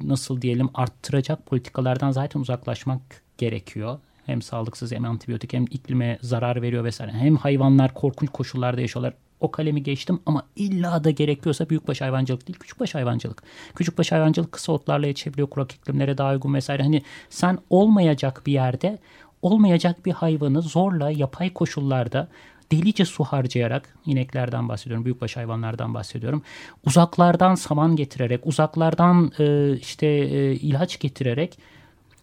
[0.03, 3.01] nasıl diyelim arttıracak politikalardan zaten uzaklaşmak
[3.37, 3.99] gerekiyor.
[4.25, 7.11] Hem sağlıksız hem antibiyotik hem iklime zarar veriyor vesaire.
[7.11, 12.59] Hem hayvanlar korkunç koşullarda yaşıyorlar o kalemi geçtim ama illa da gerekiyorsa büyükbaş hayvancılık değil
[12.59, 13.43] küçükbaş hayvancılık.
[13.75, 16.83] Küçükbaş hayvancılık kısa otlarla yetişebiliyor kurak iklimlere daha uygun vesaire.
[16.83, 18.99] Hani sen olmayacak bir yerde
[19.41, 22.27] olmayacak bir hayvanı zorla yapay koşullarda
[22.71, 26.41] delice su harcayarak ineklerden bahsediyorum, büyükbaş hayvanlardan bahsediyorum.
[26.85, 31.57] Uzaklardan saman getirerek, uzaklardan e, işte e, ilaç getirerek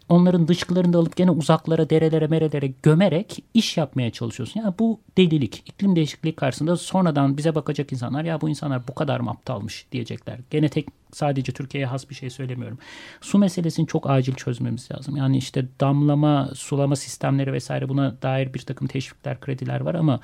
[0.08, 4.60] onların dışkılarını da alıp gene uzaklara, derelere, merelere gömerek iş yapmaya çalışıyorsun.
[4.60, 5.62] Yani bu delilik.
[5.66, 10.40] İklim değişikliği karşısında sonradan bize bakacak insanlar ya bu insanlar bu kadar mı aptalmış diyecekler.
[10.50, 12.78] Gene tek sadece Türkiye'ye has bir şey söylemiyorum.
[13.20, 15.16] Su meselesini çok acil çözmemiz lazım.
[15.16, 20.20] Yani işte damlama, sulama sistemleri vesaire buna dair bir takım teşvikler, krediler var ama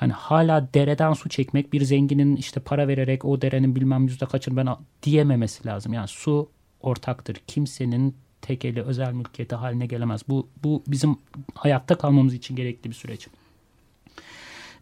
[0.00, 4.56] yani hala dereden su çekmek bir zenginin işte para vererek o derenin bilmem yüzde kaçını
[4.56, 4.68] ben
[5.02, 5.92] diyememesi lazım.
[5.92, 6.50] Yani su
[6.80, 7.36] ortaktır.
[7.46, 10.22] Kimsenin tek eli özel mülkiyeti haline gelemez.
[10.28, 11.16] Bu, bu bizim
[11.54, 13.28] hayatta kalmamız için gerekli bir süreç.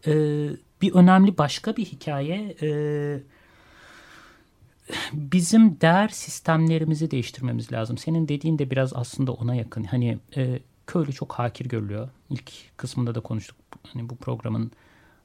[0.06, 0.48] Ee,
[0.82, 2.68] bir önemli başka bir hikaye e,
[5.12, 7.98] bizim değer sistemlerimizi değiştirmemiz lazım.
[7.98, 9.84] Senin dediğin de biraz aslında ona yakın.
[9.84, 12.08] Hani e, köylü çok hakir görülüyor.
[12.30, 13.56] İlk kısmında da konuştuk
[13.92, 14.72] hani bu programın.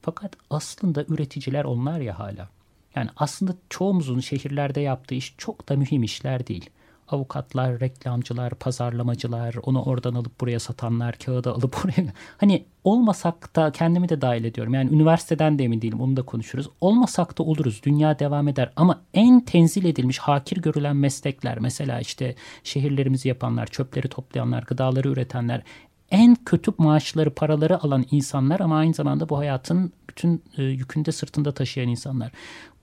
[0.02, 2.48] Fakat aslında üreticiler onlar ya hala.
[2.94, 6.70] Yani aslında çoğumuzun şehirlerde yaptığı iş çok da mühim işler değil
[7.10, 12.12] avukatlar, reklamcılar, pazarlamacılar, onu oradan alıp buraya satanlar, kağıda alıp oraya.
[12.38, 14.74] Hani olmasak da kendimi de dahil ediyorum.
[14.74, 16.68] Yani üniversiteden de emin değilim onu da konuşuruz.
[16.80, 17.80] Olmasak da oluruz.
[17.84, 18.72] Dünya devam eder.
[18.76, 22.34] Ama en tenzil edilmiş, hakir görülen meslekler mesela işte
[22.64, 25.62] şehirlerimizi yapanlar, çöpleri toplayanlar, gıdaları üretenler
[26.10, 31.52] en kötü maaşları, paraları alan insanlar ama aynı zamanda bu hayatın bütün e, yükünde sırtında
[31.52, 32.32] taşıyan insanlar.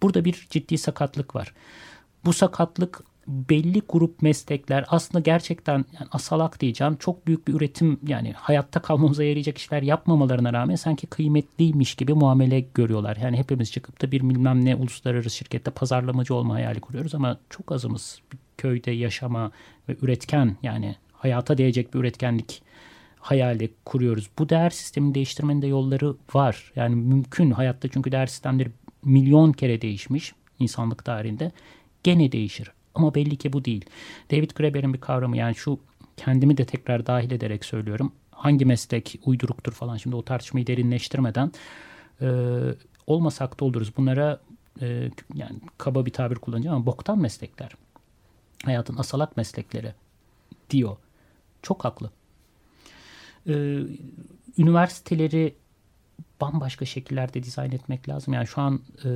[0.01, 1.53] Burada bir ciddi sakatlık var.
[2.25, 8.33] Bu sakatlık belli grup meslekler aslında gerçekten yani asalak diyeceğim çok büyük bir üretim yani
[8.33, 13.17] hayatta kalmamıza yarayacak işler yapmamalarına rağmen sanki kıymetliymiş gibi muamele görüyorlar.
[13.21, 17.71] Yani hepimiz çıkıp da bir bilmem ne uluslararası şirkette pazarlamacı olma hayali kuruyoruz ama çok
[17.71, 18.21] azımız
[18.57, 19.51] köyde yaşama
[19.89, 22.61] ve üretken yani hayata değecek bir üretkenlik
[23.19, 24.29] hayali kuruyoruz.
[24.39, 26.71] Bu değer sistemini değiştirmenin de yolları var.
[26.75, 28.71] Yani mümkün hayatta çünkü değer sistemleri
[29.05, 31.51] milyon kere değişmiş insanlık tarihinde
[32.03, 32.71] gene değişir.
[32.95, 33.85] Ama belli ki bu değil.
[34.31, 35.79] David Graeber'in bir kavramı yani şu
[36.17, 38.11] kendimi de tekrar dahil ederek söylüyorum.
[38.31, 41.51] Hangi meslek uyduruktur falan şimdi o tartışmayı derinleştirmeden
[42.21, 42.27] e,
[43.07, 43.97] olmasak da oluruz.
[43.97, 44.39] Bunlara
[44.81, 47.71] e, yani kaba bir tabir kullanacağım ama boktan meslekler.
[48.65, 49.93] Hayatın asalak meslekleri
[50.69, 50.97] diyor.
[51.61, 52.09] Çok haklı.
[53.47, 53.53] E,
[54.57, 55.55] üniversiteleri
[56.41, 58.33] bambaşka şekillerde dizayn etmek lazım.
[58.33, 59.09] Yani şu an e,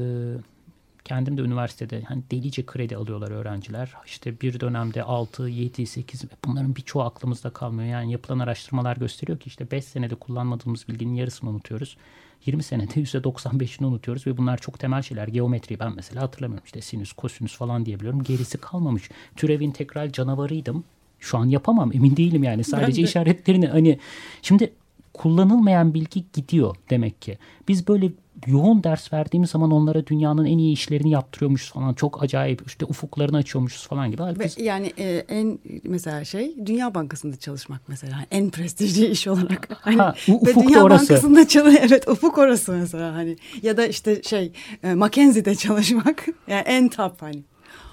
[1.05, 3.93] kendim de üniversitede hani delice kredi alıyorlar öğrenciler.
[4.05, 7.89] İşte bir dönemde 6, 7, 8 bunların birçoğu aklımızda kalmıyor.
[7.89, 11.97] Yani yapılan araştırmalar gösteriyor ki işte 5 senede kullanmadığımız bilginin yarısını unutuyoruz.
[12.45, 15.27] 20 senede %95'ini unutuyoruz ve bunlar çok temel şeyler.
[15.27, 16.65] Geometri ben mesela hatırlamıyorum.
[16.65, 18.23] İşte sinüs, kosinüs falan diyebiliyorum.
[18.23, 19.09] Gerisi kalmamış.
[19.35, 20.83] Türev integral canavarıydım.
[21.19, 22.63] Şu an yapamam emin değilim yani.
[22.63, 23.99] Sadece işaretlerini hani
[24.41, 24.73] şimdi
[25.13, 27.37] kullanılmayan bilgi gidiyor demek ki.
[27.67, 28.11] Biz böyle
[28.47, 31.93] yoğun ders verdiğimiz zaman onlara dünyanın en iyi işlerini yaptırıyormuşuz falan.
[31.93, 34.21] Çok acayip işte ufuklarını açıyormuşuz falan gibi.
[34.21, 39.69] Ve yani e, en mesela şey Dünya Bankası'nda çalışmak mesela en prestijli iş olarak.
[39.81, 41.09] Hani, ha, ufuk ve Dünya orası.
[41.09, 44.51] Bankası'nda çalış evet ufuk orası mesela hani ya da işte şey
[44.83, 47.43] e, Mackenzie'de çalışmak yani en top hani.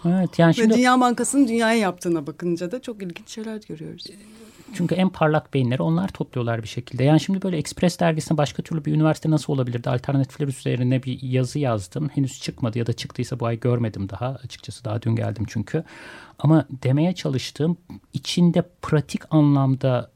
[0.04, 0.74] Evet yani şimdi...
[0.74, 4.06] Ve Dünya Bankası'nın dünyaya yaptığına bakınca da çok ilginç şeyler görüyoruz.
[4.74, 7.04] Çünkü en parlak beyinleri onlar topluyorlar bir şekilde.
[7.04, 9.90] Yani şimdi böyle Express dergisine başka türlü bir üniversite nasıl olabilirdi?
[9.90, 12.08] Alternatifler üzerine bir yazı yazdım.
[12.08, 14.26] Henüz çıkmadı ya da çıktıysa bu ay görmedim daha.
[14.44, 15.84] Açıkçası daha dün geldim çünkü.
[16.38, 17.76] Ama demeye çalıştığım
[18.12, 20.10] içinde pratik anlamda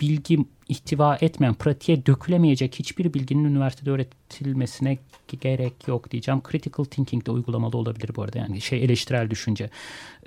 [0.00, 0.38] bilgi
[0.68, 4.98] ihtiva etmeyen, pratiğe dökülemeyecek hiçbir bilginin üniversitede öğretilmesine
[5.40, 6.42] gerek yok diyeceğim.
[6.50, 8.38] Critical thinking de uygulamalı olabilir bu arada.
[8.38, 9.70] Yani şey eleştirel düşünce.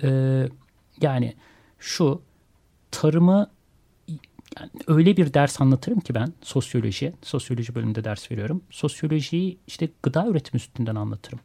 [0.02, 0.48] Ee,
[1.00, 1.34] yani
[1.78, 2.22] şu
[2.90, 3.50] tarımı
[4.56, 8.62] yani öyle bir ders anlatırım ki ben sosyoloji, sosyoloji bölümünde ders veriyorum.
[8.70, 11.40] Sosyolojiyi işte gıda üretimi üstünden anlatırım.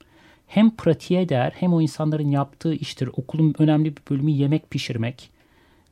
[0.47, 3.09] Hem pratiğe değer hem o insanların yaptığı iştir.
[3.13, 5.29] Okulun önemli bir bölümü yemek pişirmek.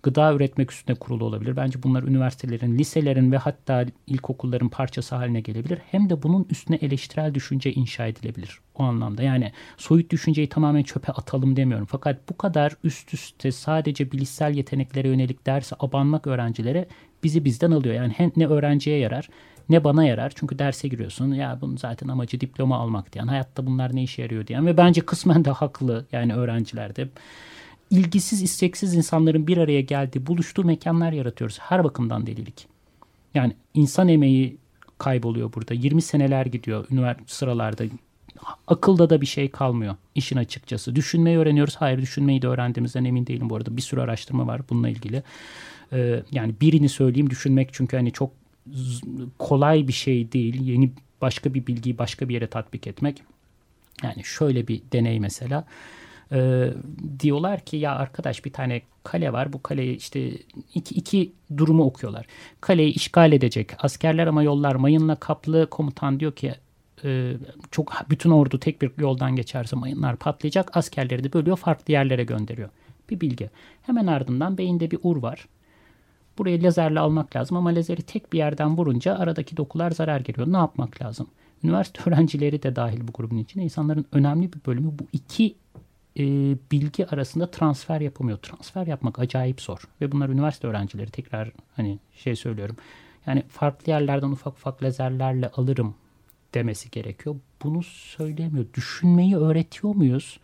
[0.04, 1.56] Gıda üretmek üstüne kurulu olabilir.
[1.56, 5.80] Bence bunlar üniversitelerin, liselerin ve hatta ilkokulların parçası haline gelebilir.
[5.92, 9.24] Hem de bunun üstüne eleştirel düşünce inşa edilebilir o anlamda.
[9.24, 11.88] Yani soyut düşünceyi tamamen çöpe atalım demiyorum.
[11.92, 16.88] Fakat bu kadar üst üste sadece bilişsel yeteneklere yönelik derse abanmak öğrencilere
[17.24, 17.96] bizi bizden alıyor.
[17.96, 19.30] Yani hem ne öğrenciye yarar
[19.70, 20.32] ne bana yarar.
[20.36, 23.28] Çünkü derse giriyorsun ya bunun zaten amacı diploma almak diyen.
[23.28, 24.66] Hayatta bunlar ne işe yarıyor diyen.
[24.66, 27.08] Ve bence kısmen de haklı yani öğrencilerde.
[27.92, 31.60] İlgisiz isteksiz insanların bir araya geldiği buluştuğu mekanlar yaratıyoruz.
[31.60, 32.68] Her bakımdan delilik.
[33.34, 34.58] Yani insan emeği
[34.98, 35.74] kayboluyor burada.
[35.74, 37.84] 20 seneler gidiyor üniversite sıralarda.
[38.68, 40.96] Akılda da bir şey kalmıyor işin açıkçası.
[40.96, 41.76] Düşünmeyi öğreniyoruz.
[41.76, 43.78] Hayır düşünmeyi de öğrendiğimizden emin değilim bu arada.
[43.78, 45.24] Bir sürü araştırma var bununla ilgili.
[45.94, 48.32] Ee, yani birini söyleyeyim düşünmek çünkü hani çok
[49.40, 50.62] kolay bir şey değil.
[50.62, 53.24] Yeni başka bir bilgiyi başka bir yere tatbik etmek.
[54.04, 55.66] Yani şöyle bir deney mesela.
[56.32, 56.74] Ee,
[57.20, 59.54] diyorlar ki ya arkadaş bir tane kale var.
[59.54, 60.32] Bu kaleyi işte
[60.74, 62.26] iki, iki durumu okuyorlar.
[62.62, 65.70] Kaleyi işgal edecek askerler ama yollar mayınla kaplı.
[65.70, 66.54] Komutan diyor ki
[67.04, 67.34] e,
[67.72, 70.78] çok bütün ordu tek bir yoldan geçerse mayınlar patlayacak.
[70.78, 72.70] Askerleri de bölüyor farklı yerlere gönderiyor.
[73.10, 73.50] Bir bilgi.
[73.82, 75.48] Hemen ardından beyinde bir ur var.
[76.38, 80.54] Burayı lazerle almak lazım ama lazeri tek bir yerden vurunca aradaki dokular zarar geliyor.
[80.54, 81.28] Ne yapmak lazım?
[81.64, 83.64] Üniversite öğrencileri de dahil bu grubun içine.
[83.64, 85.56] İnsanların önemli bir bölümü bu iki
[86.20, 86.24] e,
[86.72, 88.38] bilgi arasında transfer yapamıyor.
[88.38, 89.88] Transfer yapmak acayip zor.
[90.02, 91.12] Ve bunlar üniversite öğrencileri.
[91.12, 92.76] Tekrar hani şey söylüyorum.
[93.26, 95.96] Yani farklı yerlerden ufak ufak lazerlerle alırım
[96.54, 97.36] demesi gerekiyor.
[97.64, 98.66] Bunu söylemiyor.
[98.74, 100.40] Düşünmeyi öğretiyor muyuz?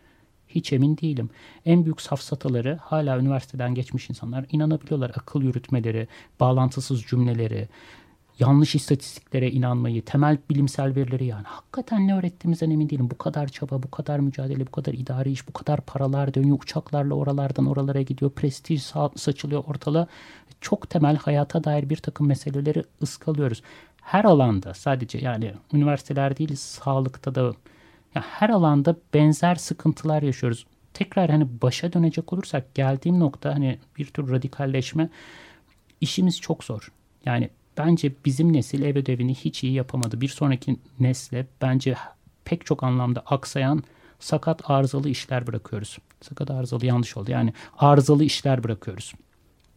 [0.48, 1.30] Hiç emin değilim.
[1.66, 5.12] En büyük safsataları hala üniversiteden geçmiş insanlar inanabiliyorlar.
[5.16, 6.08] Akıl yürütmeleri,
[6.40, 7.68] bağlantısız cümleleri,
[8.40, 13.10] yanlış istatistiklere inanmayı, temel bilimsel verileri yani hakikaten ne öğrettiğimizden emin değilim.
[13.12, 16.58] Bu kadar çaba, bu kadar mücadele, bu kadar idari iş, bu kadar paralar dönüyor.
[16.64, 18.32] Uçaklarla oralardan oralara gidiyor.
[18.32, 18.84] Prestij
[19.16, 20.08] saçılıyor ortalığa.
[20.62, 23.62] Çok temel hayata dair bir takım meseleleri ıskalıyoruz.
[24.02, 27.54] Her alanda sadece yani üniversiteler değil sağlıkta da
[28.16, 30.66] ya her alanda benzer sıkıntılar yaşıyoruz.
[30.94, 35.10] Tekrar hani başa dönecek olursak geldiğim nokta hani bir tür radikalleşme
[36.02, 36.92] işimiz çok zor.
[37.26, 40.22] Yani bence bizim nesil ev ödevini hiç iyi yapamadı.
[40.22, 41.96] Bir sonraki nesle bence
[42.46, 43.84] pek çok anlamda aksayan
[44.20, 45.98] sakat arızalı işler bırakıyoruz.
[46.22, 47.32] Sakat arızalı yanlış oldu.
[47.32, 49.14] Yani arızalı işler bırakıyoruz.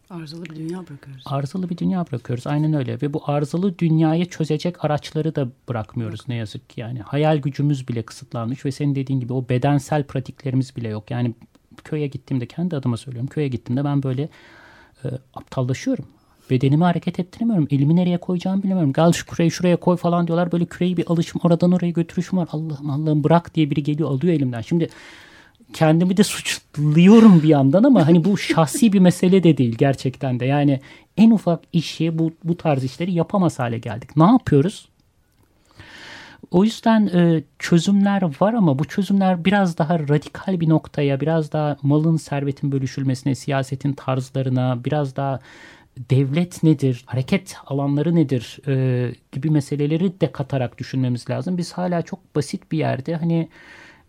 [0.09, 1.23] Arızalı bir dünya bırakıyoruz.
[1.25, 2.47] Arızalı bir dünya bırakıyoruz.
[2.47, 3.01] Aynen öyle.
[3.01, 6.81] Ve bu arızalı dünyayı çözecek araçları da bırakmıyoruz ne yazık ki.
[6.81, 11.11] Yani hayal gücümüz bile kısıtlanmış ve senin dediğin gibi o bedensel pratiklerimiz bile yok.
[11.11, 11.33] Yani
[11.83, 13.29] köye gittiğimde kendi adıma söylüyorum.
[13.29, 14.29] Köye gittiğimde ben böyle
[15.03, 16.05] e, aptallaşıyorum.
[16.51, 17.67] Bedenimi hareket ettiremiyorum.
[17.71, 18.93] Elimi nereye koyacağımı bilmiyorum.
[18.93, 20.51] Gel şu küreyi şuraya koy falan diyorlar.
[20.51, 22.47] Böyle küreyi bir alışım oradan oraya götürüşüm var.
[22.51, 24.61] Allah'ım Allah'ım bırak diye biri geliyor alıyor elimden.
[24.61, 24.89] Şimdi
[25.73, 30.45] kendimi de suçluyorum bir yandan ama hani bu şahsi bir mesele de değil gerçekten de.
[30.45, 30.79] Yani
[31.17, 34.17] en ufak işi bu, bu tarz işleri yapamaz hale geldik.
[34.17, 34.87] Ne yapıyoruz?
[36.51, 41.77] O yüzden e, çözümler var ama bu çözümler biraz daha radikal bir noktaya, biraz daha
[41.81, 45.39] malın, servetin bölüşülmesine, siyasetin tarzlarına, biraz daha
[46.09, 51.57] devlet nedir, hareket alanları nedir e, gibi meseleleri de katarak düşünmemiz lazım.
[51.57, 53.49] Biz hala çok basit bir yerde hani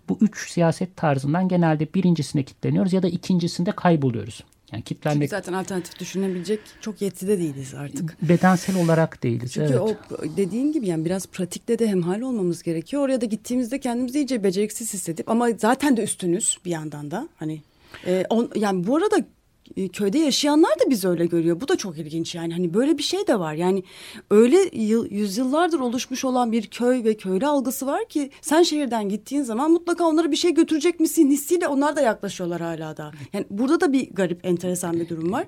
[0.09, 4.45] bu üç siyaset tarzından genelde birincisine kitleniyoruz ya da ikincisinde kayboluyoruz.
[4.73, 5.31] Yani kitlenmek...
[5.31, 8.23] Çünkü zaten alternatif düşünebilecek çok yetide değiliz artık.
[8.23, 9.53] Bedensel olarak değiliz.
[9.53, 9.81] Çünkü evet.
[9.81, 9.97] o
[10.37, 13.03] dediğin gibi yani biraz pratikte de hemhal olmamız gerekiyor.
[13.03, 17.29] Oraya da gittiğimizde kendimizi iyice beceriksiz hissedip ama zaten de üstünüz bir yandan da.
[17.37, 17.63] Hani
[18.07, 19.17] e, on, yani bu arada
[19.93, 21.61] köyde yaşayanlar da biz öyle görüyor.
[21.61, 22.53] Bu da çok ilginç yani.
[22.53, 23.55] Hani böyle bir şey de var.
[23.55, 23.83] Yani
[24.31, 29.43] öyle yıl, yüzyıllardır oluşmuş olan bir köy ve köylü algısı var ki sen şehirden gittiğin
[29.43, 33.13] zaman mutlaka onlara bir şey götürecek misin hissiyle onlar da yaklaşıyorlar hala da.
[33.33, 35.47] Yani burada da bir garip enteresan bir durum var.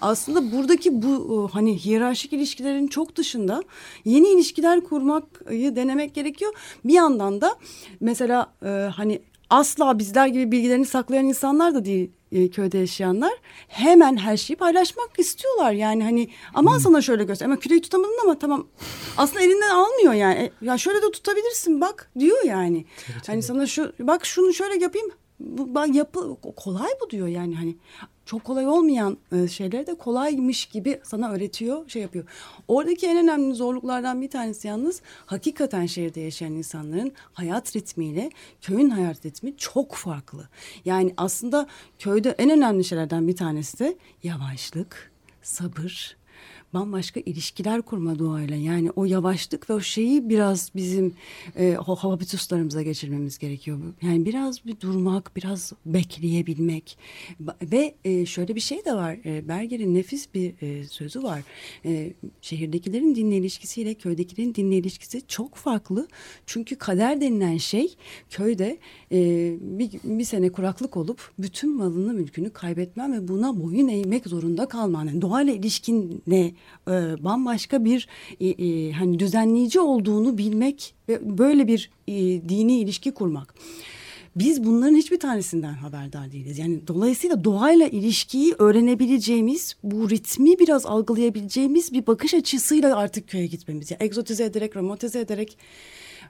[0.00, 3.62] Aslında buradaki bu e, hani hiyerarşik ilişkilerin çok dışında
[4.04, 6.52] yeni ilişkiler kurmayı denemek gerekiyor.
[6.84, 7.56] Bir yandan da
[8.00, 13.32] mesela e, hani asla bizler gibi bilgilerini saklayan insanlar da değil e, köyde yaşayanlar
[13.68, 15.72] hemen her şeyi paylaşmak istiyorlar.
[15.72, 16.80] Yani hani aman hmm.
[16.80, 18.66] sana şöyle göster ama küreği tutamadın ama tamam
[19.16, 20.34] aslında elinden almıyor yani.
[20.34, 22.84] E, ya şöyle de tutabilirsin bak diyor yani.
[23.12, 23.44] Evet, hani evet.
[23.44, 25.10] sana şu bak şunu şöyle yapayım
[25.40, 27.76] bu bak yapı kolay bu diyor yani hani
[28.24, 32.24] çok kolay olmayan e, şeyleri de kolaymış gibi sana öğretiyor, şey yapıyor.
[32.68, 39.26] Oradaki en önemli zorluklardan bir tanesi yalnız hakikaten şehirde yaşayan insanların hayat ritmiyle köyün hayat
[39.26, 40.48] ritmi çok farklı.
[40.84, 41.66] Yani aslında
[41.98, 45.12] köyde en önemli şeylerden bir tanesi de yavaşlık,
[45.42, 46.19] sabır,
[46.74, 48.56] bambaşka ilişkiler kurma doğayla.
[48.56, 51.14] Yani o yavaşlık ve o şeyi biraz bizim
[51.56, 53.78] e, habituslarımıza geçirmemiz gerekiyor.
[54.02, 56.98] Yani biraz bir durmak, biraz bekleyebilmek.
[57.62, 59.16] Ve e, şöyle bir şey de var.
[59.24, 61.42] E, Berger'in nefis bir e, sözü var.
[61.84, 66.08] E, şehirdekilerin dinle ilişkisiyle köydekilerin dinle ilişkisi çok farklı.
[66.46, 67.96] Çünkü kader denilen şey
[68.30, 68.78] köyde
[69.12, 69.18] e,
[69.60, 75.06] bir, bir sene kuraklık olup bütün malını mülkünü kaybetmen ve buna boyun eğmek zorunda kalman.
[75.06, 76.52] Yani doğayla ilişkinle
[76.88, 78.08] e, bambaşka bir
[78.40, 82.14] e, e, hani düzenleyici olduğunu bilmek ve böyle bir e,
[82.48, 83.54] dini ilişki kurmak.
[84.36, 86.58] Biz bunların hiçbir tanesinden haberdar değiliz.
[86.58, 93.90] Yani dolayısıyla doğayla ilişkiyi öğrenebileceğimiz, bu ritmi biraz algılayabileceğimiz bir bakış açısıyla artık köye gitmemiz.
[93.90, 95.58] Yani egzotize ederek, romantize ederek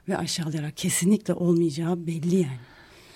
[0.09, 2.70] ve aşağılayarak kesinlikle olmayacağı belli yani.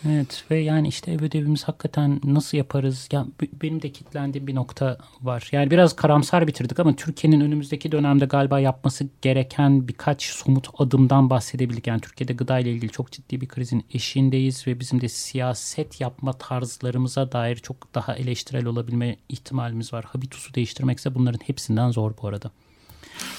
[0.09, 3.09] Evet ve yani işte ev ödevimiz hakikaten nasıl yaparız?
[3.11, 3.25] Ya
[3.63, 5.49] benim de kitlendiğim bir nokta var.
[5.51, 11.87] Yani biraz karamsar bitirdik ama Türkiye'nin önümüzdeki dönemde galiba yapması gereken birkaç somut adımdan bahsedebildik.
[11.87, 16.33] Yani Türkiye'de gıda ile ilgili çok ciddi bir krizin eşiğindeyiz ve bizim de siyaset yapma
[16.33, 20.05] tarzlarımıza dair çok daha eleştirel olabilme ihtimalimiz var.
[20.05, 22.51] Habitusu değiştirmekse bunların hepsinden zor bu arada.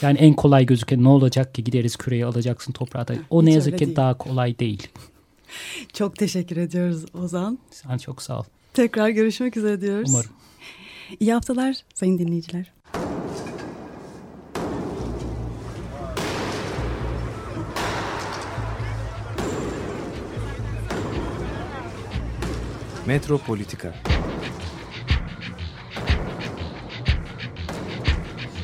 [0.03, 3.07] Yani en kolay gözüken ne olacak ki gideriz küreyi alacaksın toprağa.
[3.31, 3.97] O Hiç ne yazık ki değil.
[3.97, 4.89] daha kolay değil.
[5.93, 7.59] Çok teşekkür ediyoruz Ozan.
[7.71, 8.45] Sen çok sağ ol.
[8.75, 10.11] Tekrar görüşmek üzere diyoruz.
[10.11, 10.31] Umarım.
[11.21, 12.73] İyi haftalar sayın dinleyiciler.
[23.07, 23.95] Metropolitika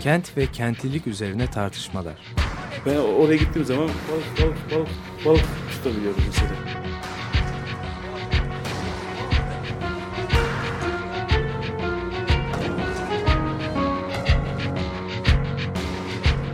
[0.03, 2.15] Kent ve kentlilik üzerine tartışmalar.
[2.87, 4.89] Ben oraya gittiğim zaman balık balık balık
[5.25, 6.51] balık tutabiliyorum mesela.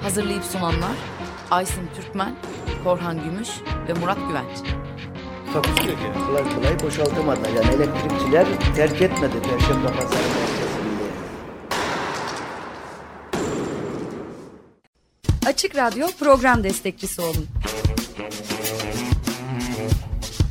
[0.03, 0.97] Hazırlayıp sunanlar
[1.51, 2.35] Aysin Türkmen,
[2.85, 3.49] Korhan Gümüş
[3.89, 4.59] ve Murat Güvenç.
[5.53, 6.27] Takusuyor yani.
[6.27, 7.49] Kolay kolay boşaltamadılar.
[7.49, 10.69] Yani elektrikçiler terk etmedi Perşembe Pazarı merkezini.
[15.47, 17.47] Açık Radyo program destekçisi olun.